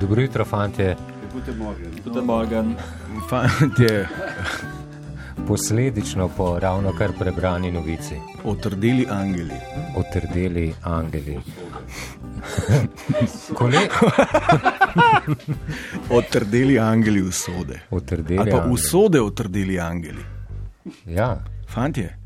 Dobro 0.00 0.22
jutro, 0.22 0.44
fantje. 0.44 0.96
Guten 2.04 2.24
Morgen. 2.24 2.74
Fantje, 3.28 4.08
Posledično 5.48 6.28
po 6.28 6.58
ravno 6.58 6.92
kar 6.92 7.10
prebrani 7.18 7.70
novici. 7.72 8.14
otrdeli 8.44 9.06
angeli. 9.10 9.54
Otrdeli 9.96 10.74
angeli. 10.82 11.40
Kole, 13.54 13.78
Otrdeli 16.10 16.78
angeli 16.78 17.22
usode. 17.22 17.80
otrdeli 17.90 18.38
Ali 18.38 18.50
pa 18.50 18.56
angeli. 18.56 18.74
usode 18.74 19.20
otrdeli 19.20 19.80
angeli. 19.80 20.24
Ja, 21.06 21.44
Fantje, 21.68 22.16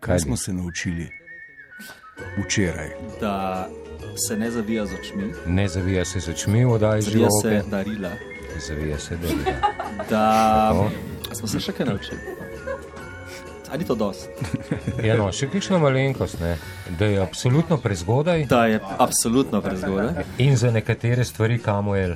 kaj 0.00 0.18
smo 0.18 0.36
se 0.36 0.52
naučili 0.52 1.21
včeraj? 2.38 2.90
Da 3.20 3.68
se 4.18 4.36
ne 4.36 4.50
zavija 4.50 4.86
z 4.86 4.94
očmi, 4.94 5.32
Ne 5.46 5.68
zavija 5.68 6.04
se 6.04 6.20
z 6.20 6.28
očmi, 6.28 6.64
odaj 6.66 7.00
zavija 7.00 7.28
se 7.32 7.48
živoke. 7.48 7.70
darila. 7.70 8.10
Zavija 8.58 8.98
se 8.98 9.16
darila. 9.16 9.56
Da 10.10 10.26
Tako. 10.68 10.90
Smo 11.32 11.48
se 11.48 11.60
še 11.60 11.72
kaj 11.72 11.86
naučili. 11.86 12.20
A 13.68 13.76
ni 13.76 13.84
to 13.84 13.94
dost? 13.96 14.28
Ja, 15.04 15.16
no, 15.16 15.32
še 15.32 15.48
kakšna 15.48 15.78
malenkost, 15.78 16.40
ne? 16.40 16.56
da 16.90 17.04
je 17.06 17.20
absolutno 17.20 17.76
prezgodaj 17.76 18.44
Da 18.44 18.66
je 18.66 18.80
absolutno 18.98 19.60
prezgodaj. 19.60 20.24
in 20.38 20.56
za 20.56 20.70
nekatere 20.70 21.24
stvari 21.24 21.58
kamuel. 21.58 22.14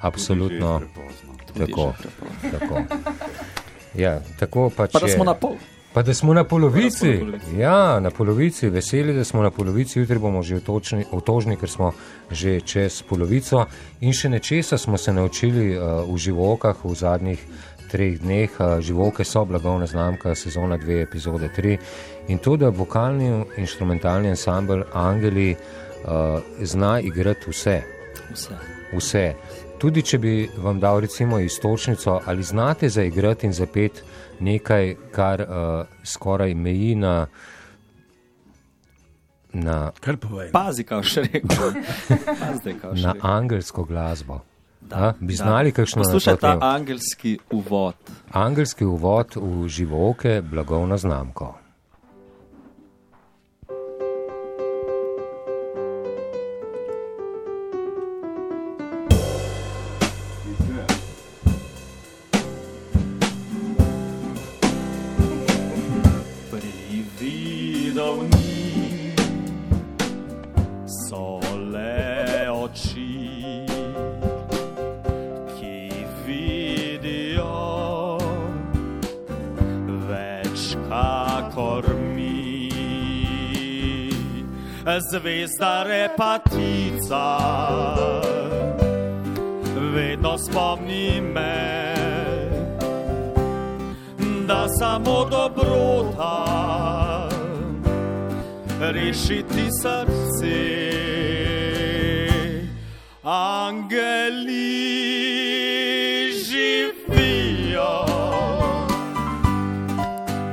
Absolutno. 0.00 0.80
Tako, 1.58 1.92
tako. 2.50 2.82
Ja, 3.94 4.20
tako 4.38 4.70
pač 4.70 4.92
Pa 4.92 4.98
da 4.98 5.06
je. 5.06 5.12
smo 5.12 5.24
na 5.24 5.34
pol. 5.34 5.54
Pa 5.94 6.02
da 6.02 6.14
smo 6.14 6.34
na 6.34 6.44
polovici. 6.44 7.06
Na 7.06 7.18
polovici. 7.18 7.56
Ja, 7.58 8.00
na 8.00 8.10
polovici, 8.10 8.68
veseli, 8.68 9.14
da 9.14 9.24
smo 9.24 9.42
na 9.42 9.50
polovici, 9.50 9.98
jutri 9.98 10.18
bomo 10.18 10.42
že 10.42 10.56
otočni- 10.56 11.04
otožni, 11.12 11.56
ker 11.56 11.68
smo 11.68 11.92
že 12.30 12.60
čez 12.60 13.02
polovico. 13.02 13.66
In 14.00 14.12
še 14.12 14.28
nečesa 14.28 14.78
smo 14.78 14.96
se 14.98 15.12
naučili 15.12 15.76
uh, 15.76 16.08
v 16.08 16.16
živokah 16.16 16.76
v 16.84 16.94
zadnjih 16.94 17.40
treh 17.90 18.18
dneh. 18.18 18.50
Uh, 18.60 18.80
živoke 18.80 19.24
so 19.24 19.44
blagovna 19.44 19.86
znamka, 19.86 20.34
sezona 20.34 20.78
2, 20.78 21.02
epizode 21.02 21.50
3. 21.56 21.76
In 22.28 22.38
to, 22.38 22.56
da 22.56 22.68
vokalni 22.68 23.26
in 23.26 23.44
instrumentalni 23.56 24.30
ansambl 24.32 24.82
Angeli 24.92 25.52
uh, 25.52 26.40
zna 26.62 27.00
igrati 27.00 27.50
vse. 27.50 27.82
Vse. 28.32 28.56
Vse. 28.96 29.34
Tudi 29.78 30.02
če 30.02 30.18
bi 30.18 30.48
vam 30.56 30.80
dal 30.80 31.00
recimo 31.00 31.38
istočnico, 31.38 32.20
ali 32.24 32.42
znate 32.42 32.88
zaigrati 32.88 33.46
in 33.46 33.52
zapeti 33.52 34.00
nekaj, 34.40 34.96
kar 35.12 35.40
uh, 35.40 35.86
skoraj 36.04 36.54
meji 36.54 36.94
na, 36.94 37.26
na, 39.52 39.92
Kar 40.00 40.16
povej. 40.16 40.50
Pazi, 40.52 40.84
kaj 40.84 41.02
še 41.02 41.26
rekel. 41.26 41.76
Pazi, 42.42 42.74
kaj 42.80 42.96
še 42.96 43.02
na 43.02 43.12
rekel. 43.12 43.30
angelsko 43.30 43.84
glasbo. 43.84 44.40
Da, 44.82 45.14
bi 45.20 45.34
znali 45.34 45.72
kakšno 45.72 46.02
Poslušaj 46.02 46.36
ta 46.42 46.58
angelski 46.60 47.38
uvod. 47.54 47.94
Angelski 48.32 48.84
uvod 48.84 49.36
v 49.36 49.68
živoke, 49.68 50.42
blagovno 50.42 50.98
znamko. 50.98 51.61
So 71.12 71.40
le 71.72 72.48
oči, 72.48 73.66
ki 75.56 75.76
vidijo 76.24 77.56
več 80.08 80.64
kakor 80.88 81.90
mi. 82.14 82.70
Zvezda 85.10 85.74
repatica, 85.90 87.26
vedno 89.92 90.34
spomni 90.38 91.20
me 91.20 91.58
da 94.48 94.64
samo 94.80 95.24
dobrota 95.36 96.34
rešiti 98.80 99.68
srce. 99.82 101.11
Angeli 103.24 104.72
živijo, 106.42 108.04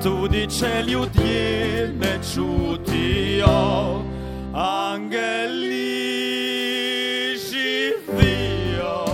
tudi 0.04 0.46
če 0.60 0.84
ljudje 0.86 1.94
ne 1.98 2.20
čutijo. 2.34 4.04
Angeli 4.54 5.88
živijo, 7.50 9.06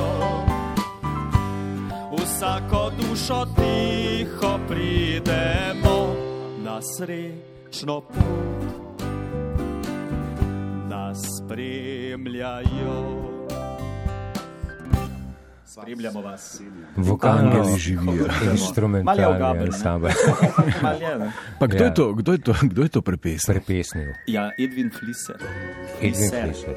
vsako 2.12 2.92
dušo 3.00 3.46
tiho 3.56 4.60
pridemo 4.68 6.16
na 6.64 6.82
srečno 6.82 8.02
pot, 8.02 9.06
nas 10.90 11.24
spremljajo. 11.40 13.34
Spremljamo 15.81 16.22
vas. 16.22 16.62
Vokalno 16.96 17.52
Angeli 17.52 17.80
živijo. 17.80 18.25
Instrumentalni 18.52 19.59
ansambl. 19.62 20.08
Pa 21.59 21.68
kdo, 21.68 21.78
Ja. 21.78 21.86
je 21.86 21.94
to, 21.94 22.13
kdo, 22.13 22.31
je 22.31 22.38
to, 22.38 22.56
kdo 22.62 22.81
je 22.84 22.90
to 22.90 23.02
prepesal? 23.02 23.53
Prepesnil. 23.56 24.08
Ja, 24.28 24.52
Edwin 24.59 24.91
Fliser. 24.91 25.36
Edwin 26.02 26.30
Fliser. 26.31 26.75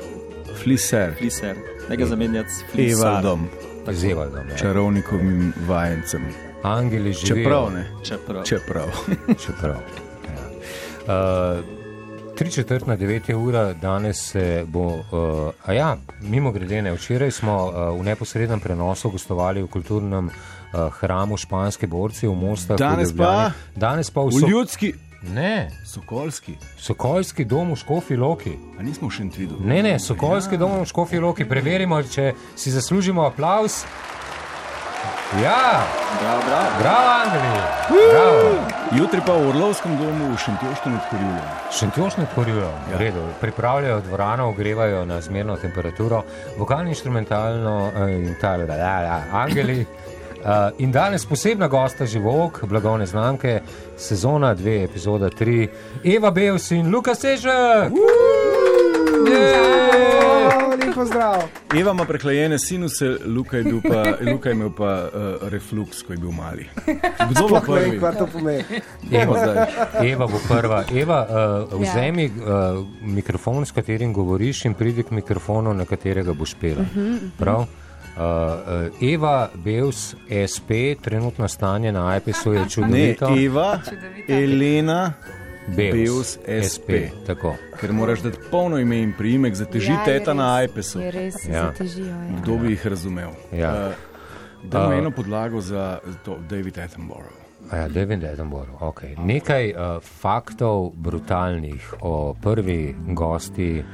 Fliser, 0.63 1.15
Fliser. 1.19 1.57
Ne 1.91 1.97
ga 1.97 2.07
zamenjati 2.07 2.49
s 2.51 2.65
Fliser. 2.73 3.07
Evaldom, 3.07 3.49
Z 3.91 4.05
Evaldom. 4.05 4.49
Ja. 4.51 4.57
čarovnikovim 4.57 5.53
vajencem. 5.69 6.23
Angeli 6.63 7.13
živijo. 7.13 7.45
Čeprav 7.45 7.73
ne, 7.73 7.85
Čeprav. 8.05 8.43
čeprav. 8.45 8.89
čeprav. 9.47 9.77
Ja. 10.27 11.59
Uh, 11.59 11.78
tri 12.39 12.51
četrt 12.51 12.87
na 12.87 12.97
devet 12.97 13.29
je 13.29 13.37
ura, 13.37 13.73
danes 13.73 14.31
se 14.31 14.65
bo. 14.67 14.87
Uh, 14.87 15.03
a 15.65 15.73
ja, 15.73 15.97
mimo 16.21 16.53
grede, 16.53 16.93
včeraj 16.93 17.31
smo 17.31 17.67
uh, 17.67 18.01
v 18.01 18.05
neposrednem 18.05 18.61
prenosu 18.61 19.11
gostovali 19.11 19.63
v 19.63 19.67
kulturnem 19.67 20.27
uh, 20.27 20.93
hramu 21.01 21.37
Španske 21.37 21.87
borci 21.87 22.27
v 22.27 22.35
Mostah. 22.35 22.77
v 22.77 22.79
Danes 22.79 23.13
pa? 23.17 23.51
Danes 23.75 24.11
pa 24.11 24.23
v, 24.23 24.27
V 24.27 24.41
so, 24.41 24.47
ljudski, 24.47 24.95
ne, 25.35 25.71
sokolski, 25.87 26.55
Sokolski 26.79 27.45
dom 27.45 27.75
v 27.75 27.77
Škofi 27.77 28.17
Loki. 28.17 28.55
a 28.79 28.83
nismo 28.83 29.11
še 29.11 29.23
en 29.23 29.31
tridu. 29.31 29.59
Ne, 29.59 29.83
ne, 29.83 29.99
Sokolski 29.99 30.55
ja. 30.55 30.63
dom 30.63 30.79
v 30.79 30.87
Škofi 30.87 31.19
Loki. 31.19 31.45
Preverimo, 31.45 31.99
če 32.03 32.35
si 32.55 32.71
zaslužimo 32.71 33.27
aplaus. 33.27 33.83
Ja, 35.37 35.85
Bravo, 36.21 36.43
bravo. 36.49 36.67
bravo, 36.79 37.09
Angeli. 37.25 37.61
Bravo. 38.13 38.49
Jutri 38.93 39.21
pa 39.27 39.33
v 39.33 39.49
Orlovskem 39.49 39.93
domu 40.01 40.33
v 40.33 40.39
Šentjoštu 40.41 40.89
nad 40.89 41.05
Korjulom. 41.11 41.49
Šentjošne 41.69 42.27
tvorijo, 42.33 42.71
v 42.89 42.97
redu, 42.97 43.21
pripravljajo 43.41 44.01
dvorano, 44.01 44.49
ogrevajo 44.49 45.05
na 45.05 45.21
zmerno 45.21 45.57
temperaturo, 45.57 46.23
vokalno 46.57 46.89
instrumentalno 46.89 47.93
eh, 47.97 48.13
in 48.13 48.35
tako 48.41 48.65
dalje, 48.65 49.11
angeli. 49.33 49.87
Uh, 50.39 50.73
in 50.85 50.93
danes 50.93 51.27
posebna 51.27 51.69
gosta 51.69 52.07
živok, 52.07 52.65
blagovne 52.65 53.07
znamke, 53.07 53.61
sezona 53.97 54.55
2, 54.55 54.85
epizoda 54.85 55.29
3, 55.29 55.69
Eva 56.05 56.31
Bevs 56.31 56.71
in 56.71 56.89
Luka 56.91 57.15
Sežek. 57.15 57.93
Lepo 59.29 60.28
zdrav. 61.05 61.43
Eva 61.77 61.91
ima 61.91 62.05
prehlajene 62.05 62.59
sinuse, 62.59 63.17
Luka 63.27 63.57
je, 63.57 63.65
bil 63.65 63.81
pa, 63.83 64.05
Luka 64.33 64.49
je 64.49 64.55
imel 64.55 64.71
pa 64.77 65.05
uh, 65.05 65.49
refluks, 65.49 66.03
ko 66.03 66.13
je 66.13 66.19
bil 66.19 66.31
mali. 66.31 66.67
Kdo 67.31 67.49
bo 67.49 67.55
ne 67.55 67.61
prvi? 67.67 68.01
kaj 68.01 68.17
to 68.19 68.27
pomeni. 68.27 68.65
Eva, 69.13 69.67
Eva 70.03 70.27
bo 70.27 70.41
prva. 70.49 70.85
Eva, 70.95 71.27
uh, 71.71 71.83
Ja. 71.83 71.93
vzemi 71.93 72.27
uh, 72.27 72.87
mikrofon, 73.03 73.67
s 73.67 73.73
katerim 73.73 74.13
govoriš, 74.13 74.65
in 74.65 74.75
pridi 74.75 75.03
k 75.03 75.11
mikrofonu, 75.11 75.75
na 75.75 75.85
katerega 75.85 76.33
boš 76.33 76.55
pela. 76.61 76.85
Prav? 77.39 77.61
Uh, 77.61 77.67
uh, 78.19 79.03
Eva 79.03 79.49
Bevs, 79.55 80.15
SP, 80.53 80.71
trenutno 81.03 81.49
stanje 81.49 81.93
na 81.93 82.17
iPesu 82.17 82.53
je 82.53 82.61
Ne, 82.63 82.69
čudovito. 82.69 83.29
Eva, 83.39 83.81
Elena, 84.29 85.13
Bevs, 85.77 86.39
SP. 86.65 86.91
Tako. 87.27 87.55
ker 87.81 87.93
moraš 87.93 88.21
dati 88.21 88.39
polno 88.51 88.79
ime 88.79 88.99
in 88.99 89.13
priimek, 89.19 89.55
zateži 89.55 89.93
Ja, 89.93 90.05
teta 90.05 90.35
na 90.35 90.61
res, 90.61 90.71
iPesu. 90.71 91.01
Je 91.01 91.11
res, 91.11 91.35
Ja. 91.49 91.55
ja. 91.55 91.65
zatežijo. 91.67 92.07
Ja. 92.07 92.41
Kdo 92.43 92.57
bi 92.57 92.71
jih 92.71 92.87
razumel? 92.87 93.31
Ja. 93.53 93.89
Uh, 93.89 93.95
Dajmo 94.65 94.93
Uh, 94.93 94.99
eno 94.99 95.11
podlago 95.11 95.61
za 95.61 95.99
to, 96.25 96.39
David 96.51 96.79
Attenborough. 96.79 97.39
Ja, 97.73 97.89
David 97.89 98.25
Attenborough. 98.25 98.81
Okay. 98.83 99.15
Nekaj 99.19 99.71
uh, 99.71 99.79
faktov 100.03 100.91
brutalnih 100.95 101.95
o 102.01 102.35
prvi 102.43 102.95
gosti 103.09 103.85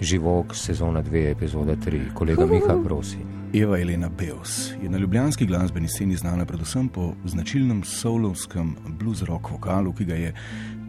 živok 0.00 0.56
sezona 0.56 1.02
2, 1.02 1.30
epizoda 1.30 1.76
3. 1.76 2.14
Kolega 2.14 2.46
Miha, 2.46 2.76
prosim. 2.84 3.20
Eva 3.54 3.78
Elena 3.78 4.08
Beos 4.08 4.72
je 4.82 4.90
na 4.90 4.98
ljubljanski 4.98 5.46
glasbeni 5.46 5.88
sceni 5.88 6.16
znana 6.16 6.44
predvsem 6.44 6.88
po 6.88 7.12
značilnem 7.24 7.84
solovskem 7.84 8.76
blues 8.98 9.22
rock 9.22 9.50
vokalu, 9.50 9.92
ki 9.92 10.04
ga 10.04 10.14
je 10.14 10.34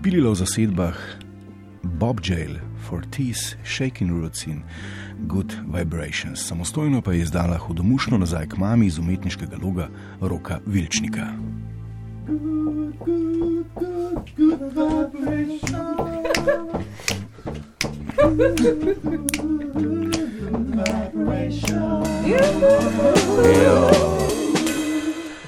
pilila 0.03 0.31
v 0.31 0.35
zasedbah 0.35 0.97
Bob 1.83 2.19
Jail, 2.23 2.55
Fortis, 2.89 3.55
Shaking 3.65 4.11
Roots 4.11 4.47
in 4.47 4.61
Good 5.27 5.53
Vibrations. 5.77 6.47
Samostojno 6.47 7.01
pa 7.01 7.13
je 7.13 7.19
izdala 7.19 7.57
hudomušno 7.57 8.17
nazaj 8.17 8.47
k 8.47 8.57
mami 8.57 8.85
iz 8.85 8.99
umetniškega 8.99 9.57
loga 9.63 9.89
Roka 10.21 10.59
Vilčnika. 10.65 11.27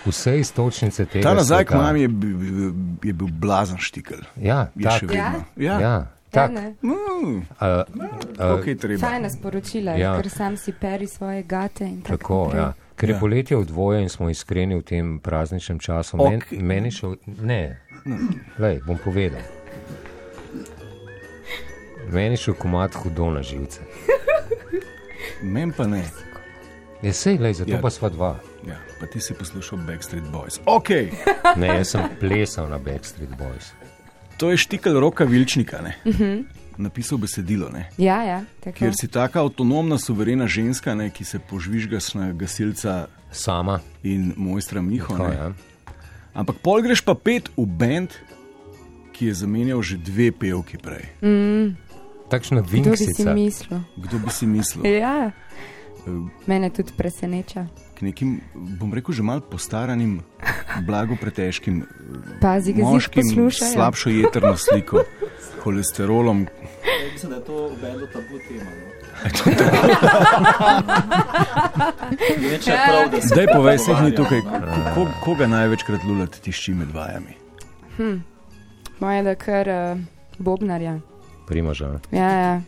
Vse 0.06 0.40
istočnice 0.40 1.06
tega. 1.06 1.24
Ta 1.24 1.34
nazaj 1.34 1.66
k 1.66 1.74
mami 1.74 2.02
je, 2.02 2.08
bil- 2.10 2.74
je 3.04 3.14
bil 3.14 3.28
blazen 3.30 3.78
štikel. 3.78 4.18
Ja, 4.38 4.68
Je 4.76 4.84
tak, 4.84 5.00
še 5.00 5.06
vedno. 5.08 5.42
Ja, 5.58 5.80
ja, 5.80 5.96
tak. 6.32 6.52
ne. 6.52 6.76
Mm, 6.82 7.42
Uh, 7.56 7.84
ok, 8.52 8.66
treba. 8.76 9.00
Fajna 9.02 9.30
sporočila, 9.30 9.92
Ja. 9.92 9.98
ja. 9.98 10.16
ker 10.16 10.30
sam 10.30 10.58
si 10.58 10.72
peri 10.74 11.08
svoje 11.08 11.44
gate 11.44 11.86
in 11.86 12.02
tako. 12.02 12.12
Tako, 12.14 12.44
naprej. 12.44 12.60
ja. 12.60 12.74
Ker 12.96 13.10
je 13.10 13.14
Ja. 13.14 13.20
poletje 13.20 13.58
v 13.58 13.66
dvoje 13.66 14.02
in 14.02 14.10
smo 14.10 14.30
iskreni 14.30 14.76
v 14.76 14.84
tem 14.84 15.20
prazničnem 15.20 15.80
času. 15.80 16.18
Men, 16.18 16.38
Ok. 16.38 16.52
meni 16.54 16.92
še. 16.92 17.08
Ne, 17.40 17.80
Lej, 18.60 18.80
bom 18.86 18.98
povedal. 18.98 19.42
Meni 22.12 22.38
še 22.38 22.54
komat 22.54 22.96
hudo 22.96 23.30
na 23.32 23.42
živce. 23.42 23.82
Meni 25.44 25.72
pa 25.72 25.88
ne. 25.88 26.04
Je 27.02 27.14
sej, 27.14 27.38
lej, 27.38 27.54
zato 27.54 27.70
Ja. 27.70 27.78
ja. 27.78 27.82
pa 27.82 27.90
sva 27.90 28.10
dva. 28.10 28.40
Ja, 28.64 28.78
pa 29.00 29.06
ti 29.06 29.20
si 29.20 29.34
poslušal 29.34 29.78
Backstreet 29.86 30.24
Boys. 30.26 30.58
Ok, 30.66 30.90
Ne, 31.62 31.68
jaz 31.78 31.94
sem 31.94 32.02
plesal 32.20 32.70
na 32.70 32.78
Backstreet 32.78 33.30
Boys. 33.36 33.74
to 34.38 34.52
je 34.52 34.58
štikel 34.58 35.00
roka 35.00 35.24
Vilčnika, 35.24 35.80
ne? 35.82 35.96
napisal 36.78 37.16
besedilo. 37.18 37.70
Ne? 37.72 37.88
Ja, 37.98 38.20
ja, 38.24 38.40
tako. 38.60 38.76
Ker 38.78 38.92
si 38.92 39.08
taka 39.08 39.40
avtonomna, 39.40 39.96
suverena 39.96 40.44
ženska, 40.48 40.92
ne, 40.96 41.08
ki 41.10 41.24
se 41.24 41.40
požvižgaš 41.40 42.14
na 42.20 42.32
gasilca 42.36 43.08
Sama. 43.32 43.80
in 44.04 44.34
mojstra 44.36 44.82
Miho. 44.82 45.08
Tako, 45.08 45.28
ne. 45.28 45.36
ja. 45.36 45.48
Ampak 46.36 46.60
pol 46.60 46.84
greš 46.84 47.00
pa 47.00 47.16
pet 47.16 47.48
v 47.56 47.64
bend, 47.64 48.12
ki 49.16 49.32
je 49.32 49.34
zamenjal 49.40 49.80
že 49.80 49.96
dve 49.96 50.32
pevki 50.36 50.76
prej. 50.76 51.08
Takšna 52.30 52.62
Kdo 52.62 52.72
bi 52.92 52.98
si 52.98 53.06
vinksica. 53.06 53.34
mislil? 53.34 53.80
Kdo 53.98 54.18
bi 54.20 54.30
si 54.30 54.46
mislil? 54.46 54.84
Ja, 55.02 55.32
mene 56.46 56.70
tudi 56.70 56.94
preseneča. 56.98 57.66
K 57.96 58.02
nekim, 58.02 58.42
bom 58.54 58.94
rekel, 58.94 59.16
že 59.16 59.24
mal 59.24 59.42
postaranim, 59.42 60.20
blago 60.86 61.16
pretežkim 61.16 61.86
Pazi, 62.42 62.74
ga 62.76 62.84
zid 62.84 62.92
moškim, 62.92 63.50
slabšo 63.50 64.10
jeterno 64.10 64.58
sliko, 64.58 65.02
holesterolom. 65.64 66.46
Ja, 66.46 67.12
Mislim, 67.14 67.32
da 67.32 67.38
je 67.38 67.44
to 67.46 67.72
bendu 67.82 68.06
tabu 68.14 68.38
tema. 68.48 68.70
No? 68.70 68.96
Zdaj 73.22 73.48
povej, 73.56 73.78
se 73.80 73.94
ni 74.04 74.16
tukaj, 74.16 74.42
no. 74.42 74.92
ko, 74.96 75.08
koga 75.24 75.48
največkrat 75.48 76.04
lulati 76.04 76.42
tišči 76.42 76.74
med 76.74 76.92
vajami. 76.92 77.34
Moje, 79.00 79.24
da 79.24 79.36
kar 79.36 79.70
uh, 79.70 80.00
bobnarja. 80.38 81.00
Primoža. 81.48 82.00
Ja, 82.12 82.32
ja. 82.32 82.62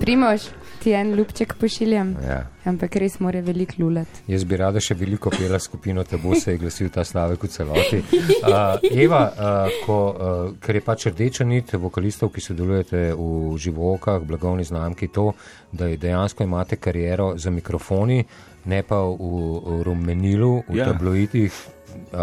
Primož, 0.00 0.40
ti 0.82 0.92
en 0.92 1.14
ljubček 1.14 1.54
pošiljam, 1.60 2.16
Ja. 2.26 2.46
ampak 2.64 2.96
res 2.96 3.18
mora 3.20 3.40
veliko 3.40 3.74
lulat. 3.78 4.08
Jaz 4.26 4.44
bi 4.44 4.56
rada 4.56 4.80
še 4.80 4.94
veliko 4.98 5.30
pela 5.30 5.58
skupino 5.58 6.04
Tabu, 6.04 6.34
se 6.34 6.52
je 6.52 6.58
glasil 6.58 6.88
ta 6.90 7.04
stavek 7.04 7.44
v 7.44 7.48
celoti. 7.48 8.00
Uh, 8.44 8.80
Eva, 8.90 9.22
uh, 9.30 9.76
ko, 9.86 9.98
uh, 10.08 10.56
ker 10.60 10.80
je 10.80 10.82
pač 10.84 11.06
rdeča 11.12 11.44
nit 11.44 11.72
vokalistov, 11.72 12.32
ki 12.34 12.40
sodelujete 12.40 13.04
v 13.14 13.54
živokah, 13.58 14.24
blagovni 14.24 14.64
znamki, 14.64 15.08
to, 15.08 15.32
da 15.72 15.86
je 15.86 16.00
dejansko 16.00 16.44
imate 16.44 16.76
kariero 16.76 17.34
za 17.38 17.50
mikrofoni, 17.50 18.24
ne 18.64 18.82
pa 18.82 19.00
v, 19.04 19.14
v 19.60 19.82
rumenilu, 19.84 20.64
v 20.68 20.80
ja. 20.80 20.90
tabloidih. 20.92 21.52
Uh, 22.12 22.18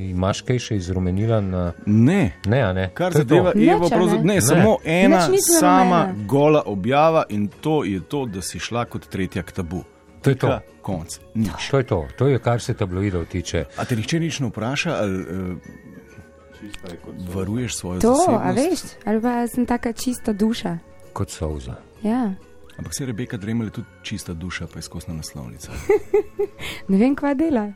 imaš 0.00 0.40
kaj 0.42 0.58
še 0.58 0.76
iz 0.76 0.90
rumenila? 0.90 1.40
Na... 1.40 1.72
Ne, 1.86 2.32
Ne, 2.46 2.62
a 2.62 2.72
ne. 2.72 2.90
kar 2.94 3.12
To 3.12 3.18
je 3.18 3.24
to. 3.24 3.28
zadeva 3.28 3.52
Nič, 3.54 3.68
Evo, 3.68 3.86
a 3.86 3.88
pravzaprav 3.88 4.24
ne? 4.24 4.34
ne, 4.34 4.40
samo 4.40 4.76
ena 4.84 5.20
sama 5.60 6.00
rumena. 6.02 6.26
gola 6.26 6.62
objava 6.66 7.24
in 7.28 7.48
to 7.50 7.84
je 7.84 8.00
to, 8.00 8.26
da 8.26 8.42
si 8.42 8.58
šla 8.58 8.84
kot 8.84 9.06
tretja 9.06 9.42
k 9.42 9.52
tabu. 9.52 9.82
To 10.22 10.30
je 10.30 10.36
to. 10.36 10.46
Pika, 10.46 10.60
Konc. 10.82 11.18
Nič. 11.34 11.70
To 11.70 11.78
je 11.78 11.84
to, 11.84 12.06
to 12.16 12.26
je 12.26 12.38
kar 12.38 12.60
se 12.60 12.74
tabloidov 12.74 13.24
tiče. 13.24 13.64
A 13.76 13.84
te 13.84 13.96
nihče 13.96 14.20
nič 14.20 14.40
ne 14.40 14.48
vpraša, 14.48 14.92
ali 14.92 15.20
uh, 15.20 15.56
varuješ 17.28 17.76
svojo 17.76 18.00
To, 18.00 18.14
a 18.32 18.52
zasebnost? 18.52 18.84
veš, 18.84 19.02
ali 19.04 19.20
pa 19.20 19.46
sem 19.46 19.66
taka 19.66 19.92
čista 19.92 20.32
duša. 20.32 20.78
Kot 21.12 21.30
solza. 21.30 21.74
Ja. 22.02 22.34
Ampak 22.76 22.94
se 22.94 23.06
Rebeka 23.06 23.36
Dremelj 23.36 23.66
je 23.66 23.70
tudi 23.72 23.88
čista 24.02 24.32
duša, 24.32 24.66
pa 24.66 24.78
je 24.78 24.82
skosna 24.82 25.14
naslovnica. 25.14 25.72
Ne 26.88 26.98
vem, 26.98 27.16
kva 27.16 27.34
dela. 27.34 27.72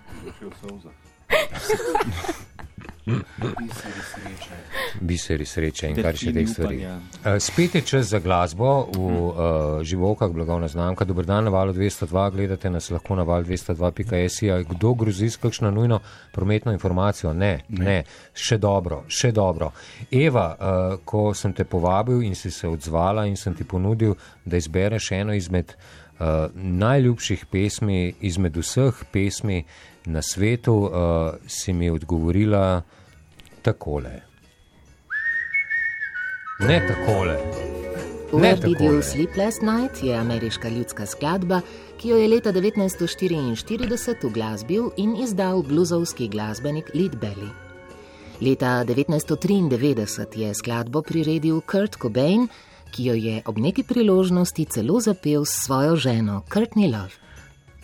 Biseri 5.01 5.47
sreče 5.47 5.89
in 5.89 5.95
Ter 5.97 6.05
kar 6.05 6.17
še 6.19 6.33
teh 6.35 6.49
stvari. 6.49 6.77
upanja. 6.77 6.95
Uh, 7.25 7.39
Spet 7.43 7.75
je 7.75 7.83
čas 7.87 8.11
za 8.13 8.21
glasbo 8.21 8.87
v 8.93 8.99
uh, 9.01 9.35
živokah, 9.83 10.31
blagovna 10.31 10.69
znamka. 10.69 11.05
Dober 11.05 11.27
dan 11.27 11.45
na 11.49 11.51
valu 11.51 11.73
202, 11.73 12.31
gledate 12.35 12.71
nas 12.71 12.91
lahko 12.91 13.17
na 13.17 13.25
val 13.27 13.45
202.js. 13.45 14.67
Kdo 14.69 14.95
grozi 14.95 15.31
s 15.31 15.41
kakšno 15.41 15.71
nujno 15.71 16.01
prometno 16.33 16.73
informacijo? 16.73 17.33
Ne, 17.33 17.65
ne, 17.69 17.85
ne. 17.85 17.99
še 18.35 18.59
dobro, 18.59 19.05
še 19.09 19.33
dobro. 19.33 19.73
Eva, 20.11 20.47
uh, 20.53 20.99
ko 21.05 21.31
sem 21.35 21.57
te 21.57 21.65
povabil 21.65 22.23
in 22.29 22.35
si 22.35 22.51
se 22.51 22.69
odzvala 22.69 23.27
in 23.27 23.37
sem 23.37 23.55
ti 23.55 23.65
ponudil, 23.65 24.15
da 24.45 24.61
izbereš 24.61 25.13
eno 25.17 25.35
izmed 25.35 25.75
uh, 25.75 26.01
najljubših 26.55 27.47
pesmi, 27.47 28.15
izmed 28.21 28.57
vseh 28.57 29.05
pesmi 29.13 29.65
na 30.05 30.23
svetu, 30.23 30.75
uh, 30.75 30.91
si 31.47 31.73
mi 31.73 31.91
odgovorila 31.91 32.83
takole. 33.63 34.21
Ne 36.61 36.81
takole. 36.89 37.37
Ne 37.37 37.81
Where 38.33 38.61
Did 38.61 38.81
You. 38.81 39.03
Sleep 39.03 39.37
Last 39.37 39.63
Night 39.63 40.03
je 40.03 40.15
ameriška 40.15 40.69
ljudska 40.69 41.07
skladba, 41.07 41.61
ki 41.99 42.09
jo 42.09 42.17
je 42.17 42.29
leta 42.29 42.53
1944 42.53 44.27
uglasbil 44.27 44.91
in 44.97 45.17
izdal 45.17 45.63
bluzovski 45.63 46.29
glasbenik 46.29 46.95
Lead 46.95 47.17
Belly. 47.21 47.49
Leta 48.41 48.85
1993 48.85 50.39
je 50.39 50.55
skladbo 50.55 51.03
priredil 51.03 51.61
Kurt 51.61 51.97
Cobain, 51.97 52.49
ki 52.91 53.05
jo 53.05 53.15
je 53.15 53.43
ob 53.47 53.59
neki 53.59 53.83
priložnosti 53.83 54.65
celo 54.65 55.01
zapel 55.01 55.45
s 55.45 55.65
svojo 55.65 55.97
ženo 55.97 56.43
Courtney 56.53 56.91
Love. 56.93 57.15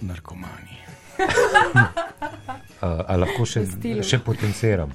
Narkomani. 0.00 0.76
A, 2.80 2.88
a 3.08 3.16
lahko 3.16 3.46
še, 3.48 3.64
še 4.04 4.18
potenciram? 4.20 4.90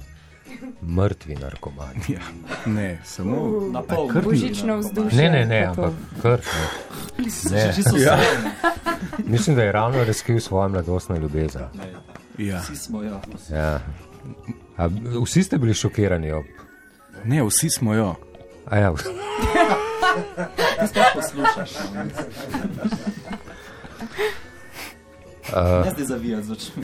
Mrtvi 0.82 1.34
narkomani. 1.34 2.14
Ja, 2.14 2.22
ne, 2.66 3.00
samo 3.04 3.68
Na 3.72 3.82
pol. 3.82 4.10
Božično 4.22 4.78
vzdušje. 4.78 5.18
Ne, 5.18 5.28
ne, 5.30 5.42
ne, 5.46 5.60
ampak 5.66 5.92
kar. 6.22 6.42
Ne. 7.50 7.64
Ja. 7.98 8.18
Mislim, 9.24 9.56
da 9.56 9.66
je 9.66 9.72
ravno 9.72 10.04
razkril 10.04 10.40
svojo 10.40 10.68
mladostno 10.68 11.16
ljubezen. 11.18 11.62
Ja. 12.38 12.60
Vsi 12.62 12.76
smo 12.76 13.02
jo. 13.02 13.20
Ja. 13.50 13.80
A, 14.76 14.88
vsi 15.24 15.42
ste 15.42 15.58
bili 15.58 15.74
šokirani 15.74 16.32
ob. 16.32 16.44
Ne, 17.24 17.42
vsi 17.46 17.70
smo 17.70 17.94
jo. 17.94 18.14
A 18.66 18.78
ja, 18.78 18.94
Ti 20.80 20.86
sploh 20.88 21.04
poslušaš. 21.14 21.70
no. 21.92 22.02
Ne 25.84 25.90
zdaj 25.90 26.04
zavijati 26.04 26.46
z 26.46 26.52
očmi. 26.52 26.82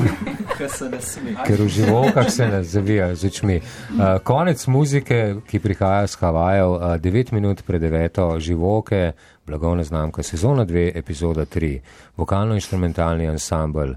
Ker 0.58 0.70
se 0.70 0.88
ne 0.88 1.00
sme. 1.00 1.34
ker 1.46 1.62
v 1.62 1.68
živokah 1.68 2.30
se 2.30 2.46
ne 2.46 2.62
zavija 2.64 3.14
z 3.14 3.24
očmi. 3.24 3.60
Uh, 3.60 4.18
konec 4.24 4.66
muzike, 4.66 5.34
ki 5.46 5.58
prihaja 5.58 6.06
z 6.06 6.16
Havajev, 6.20 6.70
uh, 6.70 6.80
9 7.00 7.32
minut 7.32 7.62
pred 7.62 7.82
9. 7.82 8.38
živoke, 8.38 9.12
blagovna 9.46 9.84
znamka, 9.84 10.22
sezona 10.22 10.64
2, 10.64 10.90
epizoda 10.94 11.44
3, 11.44 11.80
vokalno-instrumentalni 12.16 13.28
ansambl 13.28 13.94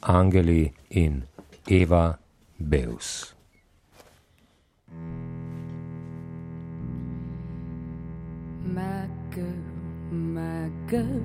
Angeli 0.00 0.72
in 0.90 1.22
Eva 1.70 2.14
Beus. 2.58 3.37
Girl, 10.88 11.22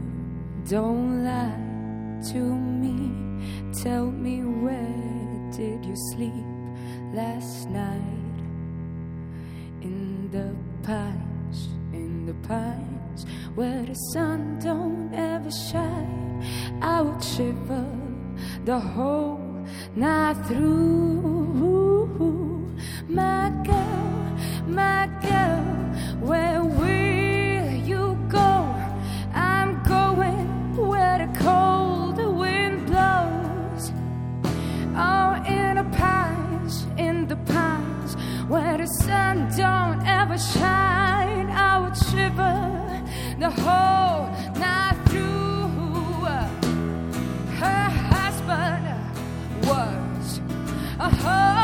don't 0.68 1.24
lie 1.24 2.22
to 2.32 2.38
me. 2.38 2.98
Tell 3.82 4.06
me 4.06 4.44
where 4.44 5.52
did 5.52 5.86
you 5.86 5.96
sleep 6.12 6.46
last 7.14 7.70
night? 7.70 8.38
In 9.82 10.30
the 10.32 10.54
pines 10.86 11.70
in 11.94 12.26
the 12.26 12.34
pines 12.48 13.26
where 13.56 13.84
the 13.84 13.94
sun 14.14 14.60
don't 14.60 15.14
ever 15.14 15.52
shine. 15.52 16.44
I 16.82 17.02
would 17.02 17.24
shiver 17.24 17.86
the 18.66 18.80
whole 18.80 19.40
night 19.96 20.38
through. 20.48 22.04
My 23.08 23.52
girl, 23.64 24.38
my 24.68 25.08
girl, 25.22 25.64
where 26.28 26.53
sun 39.34 39.48
don't 39.58 40.06
ever 40.06 40.38
shine, 40.38 41.50
I 41.50 41.80
would 41.82 41.98
shiver 41.98 42.56
the 43.40 43.50
whole 43.50 44.30
night 44.60 44.98
through. 45.08 46.26
Her 47.62 47.90
husband 48.14 48.86
was 49.68 50.40
a 51.00 51.10
hard 51.10 51.63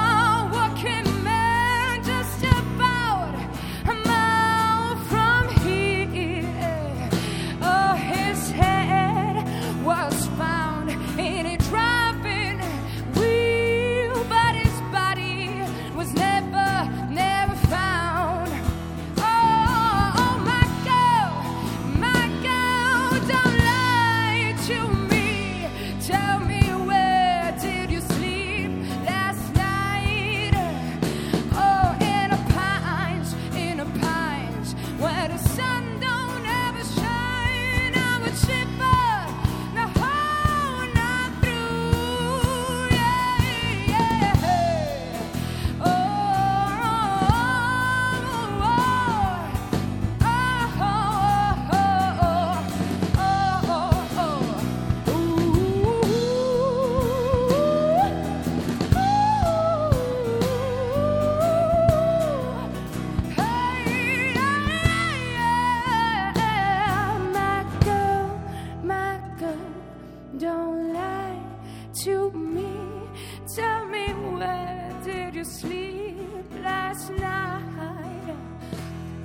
sleep 75.49 76.45
last 76.63 77.09
night? 77.09 78.35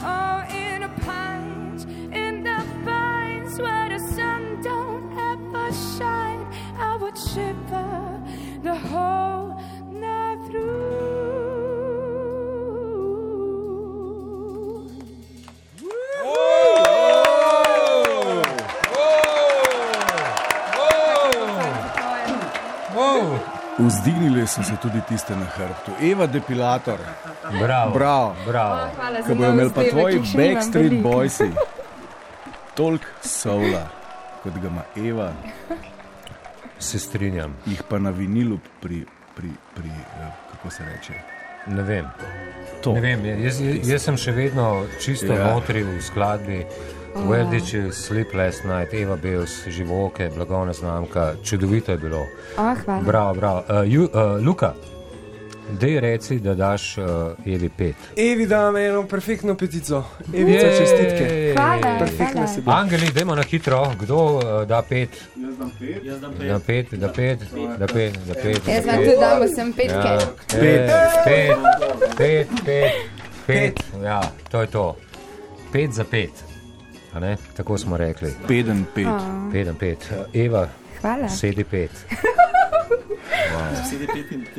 Oh, 0.00 0.42
in 0.50 0.80
the 0.80 0.88
pines, 1.02 1.84
in 1.84 2.42
the 2.42 2.60
pines 2.84 3.58
where 3.60 3.88
the 3.90 3.98
sun 3.98 4.62
don't 4.62 5.12
ever 5.32 5.72
shine. 5.98 6.46
I 6.78 6.96
would 6.96 7.18
shiver 7.18 8.22
the 8.62 8.74
whole 8.74 9.23
Vzdignili 23.94 24.46
so 24.46 24.62
se 24.62 24.76
tudi 24.76 25.00
tiste 25.08 25.36
na 25.36 25.44
hrbtu. 25.46 25.92
Eva, 26.02 26.26
depilator, 26.26 26.98
bravo, 27.60 27.92
Bravo. 27.92 28.36
bravo. 28.46 28.88
Hvala 28.96 29.22
za 29.22 29.28
ki 29.28 29.34
bojo 29.34 29.50
imeli 29.50 29.70
pa 29.70 29.82
tvoji 29.84 30.18
Backstreet. 30.36 30.92
Boysi. 31.02 31.50
Tolk 32.74 33.00
soula, 33.22 33.86
kot 34.42 34.52
ga 34.54 34.68
ima 34.68 34.82
Eva, 34.98 35.32
Se 36.78 36.98
strinjam. 36.98 37.54
jih 37.66 37.82
pa 37.82 37.98
na 37.98 38.10
vinilu 38.10 38.58
pri, 38.80 39.04
pri, 39.36 39.48
pri 39.74 39.88
eh, 39.88 40.26
kako 40.50 40.70
se 40.70 40.82
reče. 40.84 41.12
Ne 41.66 41.82
vem. 41.82 42.04
To. 42.82 42.92
Ne 42.92 43.00
vem 43.00 43.24
jaz, 43.24 43.60
jaz, 43.60 43.88
jaz 43.88 44.02
sem 44.02 44.16
še 44.16 44.32
vedno 44.32 44.66
čisto 45.00 45.32
ja. 45.32 45.46
notri 45.46 45.82
v 45.82 46.02
skladbi. 46.02 46.64
Where 47.14 47.44
did 47.50 47.72
you 47.72 47.92
sleep 47.92 48.34
last 48.34 48.64
night? 48.64 48.92
Eva 48.94 49.16
Beus, 49.16 49.68
živoke, 49.68 50.30
blagovna 50.36 50.72
znamka, 50.72 51.34
čudovito 51.44 51.92
je 51.92 51.98
bilo. 51.98 52.26
O, 52.58 52.74
hvala. 52.84 53.02
Bravo, 53.02 53.34
bravo. 53.34 53.62
Uh, 53.68 53.92
ju, 53.92 54.02
uh, 54.04 54.10
Luka, 54.46 54.74
dej 55.70 56.00
reci, 56.00 56.38
da 56.38 56.54
daš 56.54 56.98
uh, 56.98 57.04
Evi 57.46 57.68
pet. 57.68 57.94
Evi 58.16 58.46
da 58.46 58.70
me 58.70 58.86
eno 58.86 59.06
perfektno 59.06 59.54
petico. 59.54 60.04
Evica, 60.34 60.66
čestitke. 60.78 61.54
Hvala, 61.56 61.98
Perfektno 61.98 62.46
si 62.48 62.60
bil. 62.60 62.72
Angeli, 62.74 63.12
dajmo 63.14 63.34
na 63.34 63.42
hitro, 63.42 63.92
kdo 64.00 64.16
uh, 64.16 64.42
da 64.68 64.82
pet? 64.82 65.10
Jaz 65.36 65.58
dam 65.58 65.70
pet. 65.78 66.04
Jaz 66.04 66.20
dam 66.20 66.32
Da 66.48 66.58
pet, 66.58 66.90
da 66.92 67.08
pet, 67.08 67.38
da 67.78 67.86
pet, 67.86 68.18
da 68.26 68.34
pet. 68.34 68.64
da 68.64 68.72
Jaz 68.72 68.86
vam 68.86 68.96
pet. 68.96 69.04
tudi 69.04 69.20
dam 69.20 69.42
vsem 69.42 69.72
petke. 69.72 70.08
Ja, 70.08 70.18
pet, 70.48 70.90
pet, 71.24 71.56
pet, 72.16 72.48
pet, 72.66 72.92
pet, 73.46 73.80
ja, 74.04 74.20
to 74.50 74.60
je 74.60 74.66
to. 74.66 74.96
Pet 75.72 75.92
za 75.92 76.04
pet. 76.04 76.53
Tako 77.56 77.78
smo 77.78 77.96
rekli. 77.96 78.34
Peden 78.48 78.84
pet. 78.94 79.06
Pet 79.52 79.66
za 79.66 79.74
pet. 79.74 80.12
Eva, 80.34 80.68
Hvala. 81.00 81.28
sedi 81.28 81.64
pet. 81.64 81.90
Sedi 83.90 84.06
35. 84.06 84.54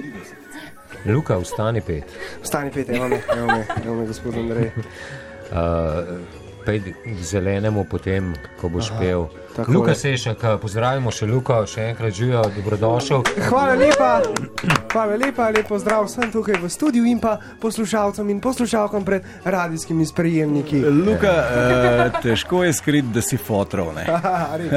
Luka, 1.06 1.38
vstani 1.38 1.82
pet. 1.82 2.04
Stani 2.44 2.72
pet, 2.72 2.90
evo 2.90 3.08
me, 3.08 3.22
evo 3.38 3.48
me, 3.48 3.66
evo 3.86 3.96
me, 3.96 4.06
gospod 4.06 4.36
Andrej. 4.36 4.72
Uh, 5.46 5.58
Pejdi 6.66 6.94
k 6.96 7.22
zelenemu, 7.22 7.86
potem, 7.86 8.34
ko 8.58 8.70
boš 8.70 8.90
Aha, 8.92 9.00
pel. 9.00 9.26
Luka 9.68 9.92
je. 9.92 9.96
Sešek, 9.96 10.42
pozdravimo 10.60 11.12
še 11.12 11.26
Luka, 11.26 11.62
še 11.64 11.92
enkrat 11.92 12.12
živijo, 12.12 12.42
dobrodošel. 12.52 13.22
Hvala 13.46 13.76
lepa, 13.76 14.10
hvala 14.92 15.16
lepa, 15.16 15.50
lepo 15.50 15.78
zdrav 15.80 16.06
vsem 16.06 16.28
tukaj 16.28 16.58
v 16.58 16.68
studiu 16.68 17.06
in 17.06 17.20
pa 17.20 17.38
poslušalcem 17.62 18.30
in 18.30 18.42
poslušalkam 18.42 19.06
pred 19.06 19.24
radijskimi 19.46 20.04
sprejemniki. 20.06 20.82
Luka, 20.84 21.32
uh, 21.32 22.20
težko 22.20 22.64
je 22.64 22.74
skriti, 22.74 23.14
da 23.14 23.22
si 23.22 23.38
fotrov. 23.38 23.94
Ne? 23.96 24.04
Haha, 24.04 24.58
res. 24.58 24.74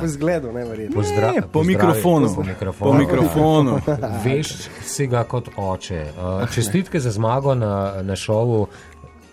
Po 0.00 0.08
zgledu, 0.08 0.50
ne 0.50 0.64
verjetno. 0.64 0.96
Pozdra 0.96 1.30
Ne, 1.30 1.42
po 1.42 1.60
pozdravi- 1.60 1.68
mikrofonu. 1.68 2.34
Po 2.34 2.42
mikrofonu. 2.42 2.88
Po 2.88 2.92
mikrofonu. 2.94 3.72
Veš 4.24 4.54
si 4.82 5.06
ga 5.06 5.22
kot 5.24 5.52
oče. 5.54 6.06
Uh, 6.12 6.42
čestitke 6.48 7.00
za 7.00 7.10
zmago 7.10 7.54
na, 7.54 8.02
na 8.02 8.16
šovu. 8.16 8.66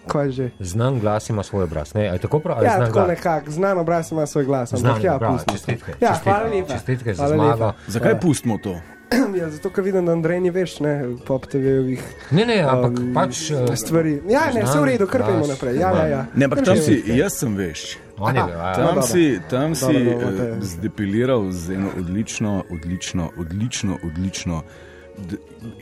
Kaj 0.08 0.32
že? 0.32 0.50
Znan 0.60 1.00
glas 1.00 1.30
ima 1.30 1.44
svoj 1.44 1.64
obraz. 1.64 1.94
Ne, 1.94 2.18
tako 2.18 2.40
prav? 2.40 2.64
Ja, 2.64 2.76
znan 2.76 2.88
tako 2.88 3.08
nekako, 3.08 3.52
znan 3.52 3.78
obraz 3.78 4.12
ima 4.12 4.26
svoj 4.26 4.46
glas, 4.46 4.70
Znan, 4.70 4.92
ampak 4.92 5.04
ja, 5.04 5.20
to. 5.20 5.38
čestitke. 5.54 5.94
Ja, 6.02 6.10
čestitke. 6.10 6.30
hvala 6.30 6.50
lepa. 6.50 6.74
Čestitke 6.74 7.14
za 7.14 7.28
zmago. 7.28 7.74
Zakaj 7.88 8.20
pustimo 8.20 8.58
to? 8.58 8.76
Ja, 9.36 9.50
zato, 9.50 9.70
ker 9.70 9.84
vidim, 9.84 10.06
da 10.06 10.12
Andrej 10.12 10.40
ni 10.40 10.50
več, 10.50 10.80
ne, 10.80 10.92
pop 11.26 11.46
TV-ovih 11.48 12.02
Ne, 12.32 12.46
ne, 12.46 12.60
ampak 12.62 13.00
Um, 13.00 13.14
pač. 13.14 13.50
uh, 13.52 13.76
stvari. 13.76 14.22
Ja, 14.30 14.52
ne, 14.54 14.62
vse 14.64 14.80
v 14.80 14.86
redu, 14.86 15.08
kar 15.08 15.24
pojmo 15.24 15.40
glas, 15.40 15.50
naprej. 15.50 15.76
Ja, 15.76 15.90
ja, 15.92 16.06
ja. 16.08 16.26
Ne, 16.36 16.46
ampak 16.46 16.62
tam 16.62 16.78
si, 16.78 17.04
jaz 17.08 17.34
sem 17.34 17.56
veš. 17.56 17.98
On 18.20 18.36
je, 18.36 18.42
Aha, 18.42 18.62
a, 18.62 18.76
Tam 18.76 18.86
dobro. 18.86 19.02
si, 19.02 19.40
tam 19.50 19.76
si 19.76 19.86
Dobro, 19.86 20.20
dobro, 20.22 20.46
eh, 20.46 20.62
zdepiliral 20.62 21.52
z 21.52 21.72
eno 21.72 21.90
odlično, 21.98 22.64
odlično, 22.70 23.32
odlično, 23.38 23.98
odlično 24.04 24.62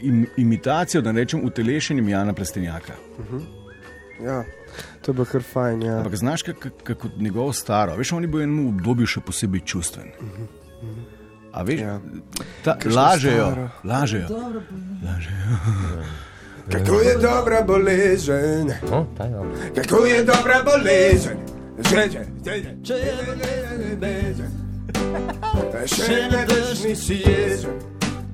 im, 0.02 0.26
imitacijo, 0.38 1.02
da 1.02 1.12
ne 1.12 1.20
rečem, 1.20 1.42
utelešenjem 1.44 2.10
Jana 2.10 2.34
Plestenjaka. 2.34 2.94
Ja, 4.24 4.44
to 5.02 5.12
je 5.12 5.16
bilo 5.16 5.26
kar 5.26 5.44
fajn. 5.44 5.82
Ja. 5.82 5.98
Ampak 5.98 6.16
znaš, 6.16 6.42
kako 6.44 6.60
kak, 6.60 6.74
kak 6.98 7.12
njegovo 7.18 7.54
staro, 7.54 7.96
veš, 7.96 8.12
oni 8.12 8.28
bo 8.28 8.38
v 8.38 8.42
enem 8.44 8.68
obdobju 8.68 9.06
še 9.08 9.20
posebej 9.22 9.62
čustven. 9.66 10.12
A 11.54 11.64
veš, 11.64 11.80
Ja. 11.80 12.00
ta, 12.64 12.78
lažejo, 12.86 13.46
staro. 13.48 13.70
lažejo. 13.84 14.28
Kako 16.68 17.00
je 17.00 17.16
dobra 17.18 17.62
bolezen, 17.62 18.68
o, 18.92 19.06
je 19.20 19.30
dobro. 19.32 19.52
kako 19.76 20.06
je 20.06 20.24
dobra 20.24 20.64
bolezen. 20.66 21.38
Že, 21.80 22.10
že, 22.10 22.20
že, 22.84 22.84
že, 22.84 22.94
še 25.88 26.28
ne 26.32 26.46
veš, 26.46 26.84
nisi 26.84 27.14
jezen. 27.24 27.72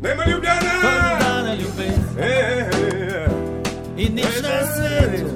Nema 0.01 0.23
ljubljena! 0.25 0.73
Dana 1.19 1.53
ljubezen 1.53 2.03
Eh, 2.17 2.23
eh, 2.23 2.69
eh. 2.71 3.27
in 3.97 4.15
nič 4.15 4.41
na 4.41 4.65
svetu 4.65 5.32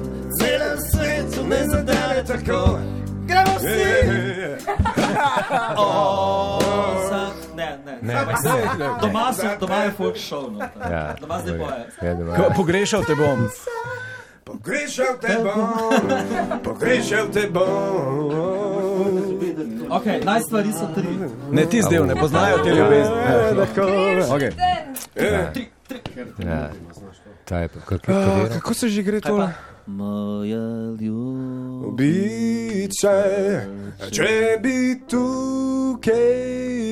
Doma, 9.00 9.32
so, 9.32 9.46
doma 9.60 9.76
je 9.76 9.90
folk 9.90 10.16
show. 10.16 10.50
No. 10.50 10.58
Ja, 10.90 11.14
Doma 11.20 11.40
zdaj 11.40 11.58
boje. 11.58 11.86
Ja, 12.02 12.14
doma. 12.14 12.50
Pogrešal 12.56 13.04
te 13.04 13.14
bom. 13.14 13.48
Pogrešal 14.44 15.18
te 15.20 15.36
bom, 15.44 15.68
pogrešal 16.64 17.28
te 17.28 17.50
bom. 17.50 18.32
Ok, 19.90 20.04
naj 20.24 20.40
stvari 20.40 20.72
so 20.72 20.88
tri. 20.94 21.08
Ne 21.50 21.66
ti 21.66 21.82
zdaj, 21.82 22.06
ne 22.06 22.16
poznajo 22.16 22.58
te 22.64 22.70
ljubezni. 22.70 23.14
Okay. 24.28 24.52
Ja. 26.38 26.70
Ta 27.44 27.58
je 27.58 27.68
pa, 27.68 27.80
kako 27.80 28.12
Ah, 28.12 28.38
je 28.38 28.48
Kako 28.50 28.74
se 28.74 28.88
že 28.88 29.02
gre 29.02 29.20
to? 29.20 29.48
Moja. 29.86 30.58
Biče, 31.92 33.20
če 34.10 34.58
bi 34.62 35.00
tukaj 35.08 36.16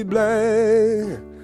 bile. 0.04 1.35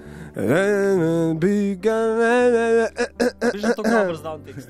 Že 3.55 3.69
to 3.77 3.83
dobro 3.83 4.15
znal 4.17 4.39
tekst. 4.41 4.69